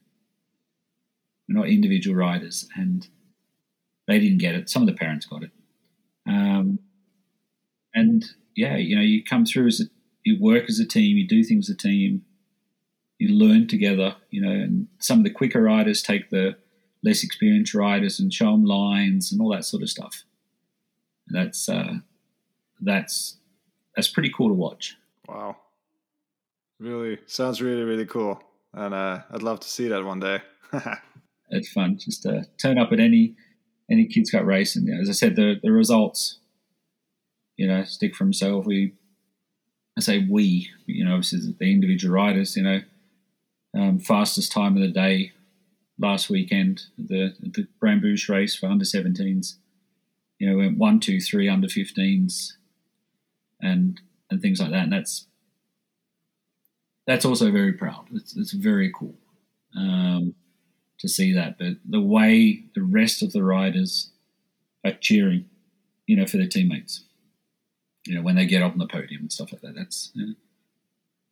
[1.47, 2.67] We're not individual riders.
[2.75, 3.07] And
[4.07, 4.69] they didn't get it.
[4.69, 5.51] Some of the parents got it.
[6.27, 6.79] Um,
[7.93, 8.25] and
[8.55, 9.85] yeah, you know, you come through as a,
[10.23, 12.23] you work as a team, you do things as a team,
[13.17, 16.57] you learn together, you know, and some of the quicker riders take the
[17.03, 20.23] less experienced riders and show them lines and all that sort of stuff.
[21.27, 21.95] That's uh,
[22.79, 23.37] that's
[23.95, 24.95] that's pretty cool to watch.
[25.27, 25.57] Wow,
[26.79, 28.41] really sounds really really cool,
[28.73, 30.41] and uh, I'd love to see that one day.
[31.49, 33.35] it's fun just to turn up at any
[33.89, 36.39] any kids cup race, and as I said, the the results
[37.57, 38.65] you know, stick for himself.
[38.65, 38.93] We,
[39.97, 42.81] I say we, you know, obviously the individual riders, you know,
[43.77, 45.33] um, fastest time of the day
[45.99, 49.55] last weekend, the the Brambrüesch race for under 17s,
[50.39, 52.53] you know, went one, two, three under 15s,
[53.59, 53.99] and
[54.29, 54.83] and things like that.
[54.83, 55.26] And that's
[57.07, 58.05] that's also very proud.
[58.13, 59.15] It's, it's very cool
[59.75, 60.35] um,
[60.99, 61.57] to see that.
[61.57, 64.11] But the way the rest of the riders
[64.85, 65.45] are cheering,
[66.05, 67.03] you know, for their teammates
[68.07, 69.75] you know, when they get up on the podium and stuff like that.
[69.75, 70.33] That's you know,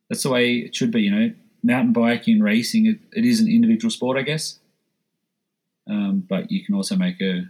[0.08, 1.02] that's the way it should be.
[1.02, 4.58] You know, mountain biking, and racing, it, it is an individual sport, I guess.
[5.88, 7.44] Um, but you can also make a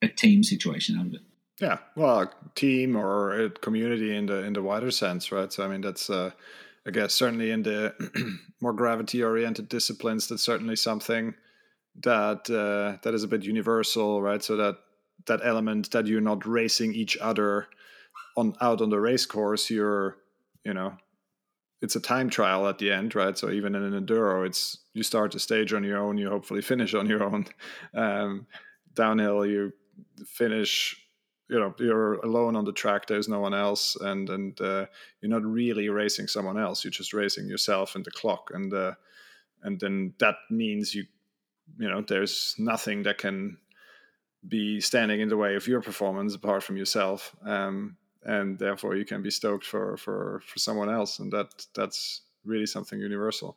[0.00, 1.20] a team situation out of it.
[1.60, 5.52] Yeah, well, team or a community in the in the wider sense, right?
[5.52, 6.30] So I mean, that's uh,
[6.88, 7.94] I guess certainly in the
[8.62, 11.34] more gravity oriented disciplines, that's certainly something
[12.02, 14.42] that uh, that is a bit universal, right?
[14.42, 14.78] So that
[15.26, 17.68] that element that you're not racing each other
[18.38, 20.16] on out on the race course, you're
[20.64, 20.94] you know
[21.82, 23.36] it's a time trial at the end, right?
[23.36, 26.62] So even in an enduro, it's you start the stage on your own, you hopefully
[26.62, 27.46] finish on your own.
[27.94, 28.46] Um,
[28.94, 29.72] downhill, you
[30.26, 30.96] finish,
[31.48, 33.06] you know, you're alone on the track.
[33.06, 34.86] There's no one else, and and uh,
[35.20, 36.84] you're not really racing someone else.
[36.84, 38.92] You're just racing yourself and the clock, and uh,
[39.62, 41.04] and then that means you,
[41.78, 43.58] you know, there's nothing that can
[44.46, 47.34] be standing in the way of your performance apart from yourself.
[47.44, 52.22] Um, and therefore you can be stoked for for for someone else and that that's
[52.44, 53.56] really something universal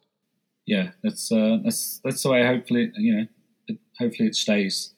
[0.65, 4.93] yeah that's uh that's that's the way hopefully you know hopefully it stays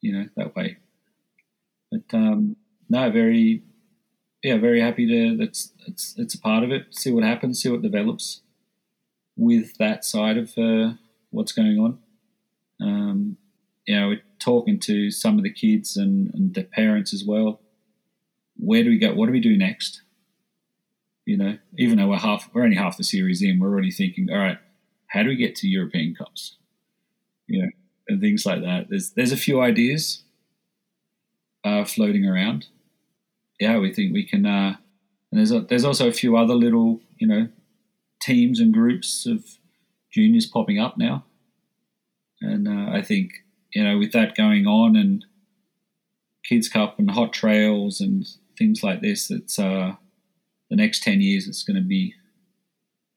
[0.00, 0.76] you know that way
[1.94, 2.56] but um
[2.88, 3.62] no very
[4.44, 6.94] yeah, very happy to that's it's it's a part of it.
[6.94, 8.42] See what happens, see what develops
[9.36, 10.92] with that side of uh,
[11.30, 11.98] what's going on.
[12.80, 13.38] Um,
[13.86, 17.60] you know, we're talking to some of the kids and, and their parents as well.
[18.56, 19.14] Where do we go?
[19.14, 20.02] What do we do next?
[21.24, 24.28] You know, even though we're half, we're only half the series in, we're already thinking,
[24.30, 24.58] all right,
[25.06, 26.56] how do we get to European Cups?
[27.46, 27.68] You know,
[28.08, 28.90] and things like that.
[28.90, 30.23] There's there's a few ideas
[31.64, 32.66] uh, floating around.
[33.60, 34.46] Yeah, we think we can.
[34.46, 34.76] Uh,
[35.30, 37.48] and there's a, there's also a few other little you know
[38.20, 39.44] teams and groups of
[40.12, 41.24] juniors popping up now,
[42.40, 43.32] and uh, I think
[43.72, 45.24] you know with that going on and
[46.44, 48.26] Kids Cup and hot trails and
[48.58, 49.94] things like this, it's uh,
[50.70, 51.48] the next ten years.
[51.48, 52.14] It's going to be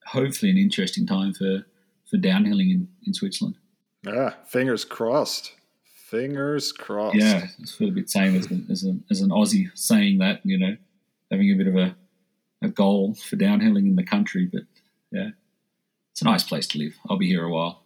[0.06, 1.66] hopefully an interesting time for
[2.10, 3.56] for downhilling in, in Switzerland.
[4.02, 5.52] Yeah, fingers crossed.
[6.08, 7.16] Fingers crossed.
[7.16, 10.40] Yeah, it's feel a bit same as, a, as, a, as an Aussie saying that,
[10.42, 10.74] you know,
[11.30, 11.94] having a bit of a,
[12.62, 14.48] a goal for downhilling in the country.
[14.50, 14.62] But
[15.12, 15.30] yeah,
[16.12, 16.96] it's a nice place to live.
[17.10, 17.82] I'll be here a while.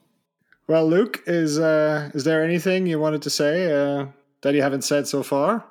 [0.69, 4.07] Well, Luke, is uh, is there anything you wanted to say uh,
[4.43, 5.65] that you haven't said so far?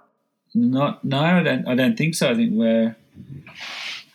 [0.54, 1.66] Not, no, I don't.
[1.70, 2.32] I don't think so.
[2.32, 2.98] I think we're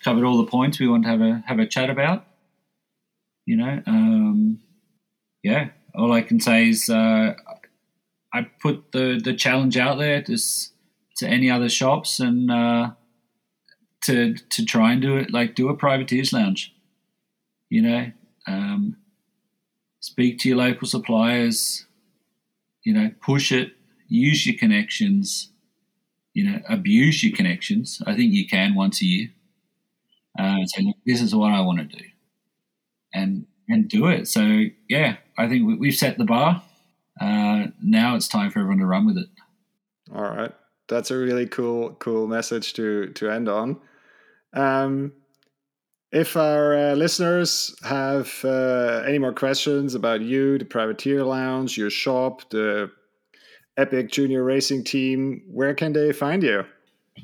[0.04, 2.26] covered all the points we want to have a have a chat about.
[3.46, 4.60] You know, um,
[5.42, 5.70] yeah.
[5.94, 7.32] All I can say is uh,
[8.32, 10.36] I put the the challenge out there to
[11.16, 12.90] to any other shops and uh,
[14.04, 16.74] to to try and do it like do a privateers lounge.
[17.68, 18.12] You know,
[18.46, 18.96] um,
[20.00, 21.86] speak to your local suppliers.
[22.84, 23.72] You know, push it.
[24.08, 25.50] Use your connections.
[26.34, 28.00] You know, abuse your connections.
[28.06, 29.28] I think you can once a year.
[30.38, 30.58] Uh,
[31.06, 32.04] this is what I want to do,
[33.12, 34.28] and and do it.
[34.28, 36.62] So yeah, I think we, have set the bar.
[37.20, 39.28] Uh, now it's time for everyone to run with it.
[40.14, 40.52] All right,
[40.88, 43.78] that's a really cool cool message to to end on.
[44.52, 45.12] Um,
[46.12, 51.90] if our uh, listeners have uh, any more questions about you, the Privateer Lounge, your
[51.90, 52.90] shop, the
[53.76, 56.64] Epic Junior Racing Team, where can they find you?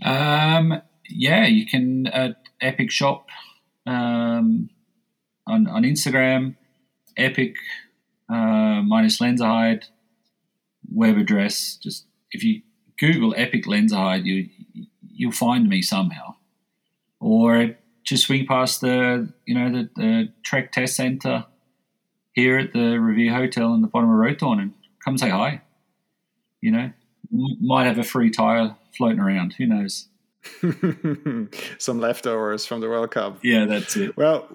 [0.05, 3.27] Um, yeah, you can at Epic Shop
[3.87, 4.69] um,
[5.47, 6.57] on, on Instagram,
[7.17, 7.55] Epic
[8.33, 9.85] uh, minus Lenzerheide
[10.91, 11.77] web address.
[11.83, 12.63] Just if you
[12.99, 14.49] Google Epic Lenzerheide, you
[15.13, 16.35] you'll find me somehow,
[17.21, 21.47] or just swing past the you know the, the Trek Test Center
[22.33, 24.73] here at the Revier Hotel in the bottom of Rothorn and
[25.05, 25.61] come say hi.
[26.61, 26.91] You know,
[27.61, 29.55] might have a free tire floating around.
[29.55, 30.09] Who knows?
[31.79, 33.39] Some leftovers from the World Cup.
[33.43, 34.17] Yeah, that's it.
[34.17, 34.49] Well,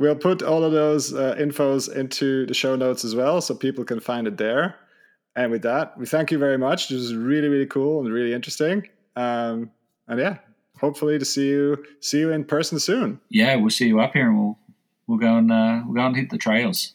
[0.00, 3.84] we'll put all of those uh, infos into the show notes as well, so people
[3.84, 4.74] can find it there.
[5.36, 6.88] And with that, we thank you very much.
[6.88, 8.88] This was really, really cool and really interesting.
[9.14, 9.70] Um,
[10.08, 10.38] and yeah,
[10.80, 13.20] hopefully to see you see you in person soon.
[13.28, 14.58] Yeah, we'll see you up here, and we'll
[15.06, 16.94] we'll go and uh, we'll go and hit the trails.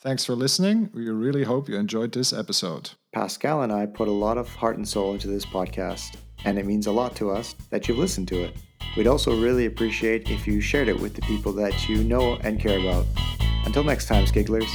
[0.00, 0.90] Thanks for listening.
[0.92, 2.90] We really hope you enjoyed this episode.
[3.14, 6.66] Pascal and I put a lot of heart and soul into this podcast, and it
[6.66, 8.54] means a lot to us that you've listened to it.
[8.96, 12.60] We'd also really appreciate if you shared it with the people that you know and
[12.60, 13.06] care about.
[13.64, 14.70] Until next time, Skigglers.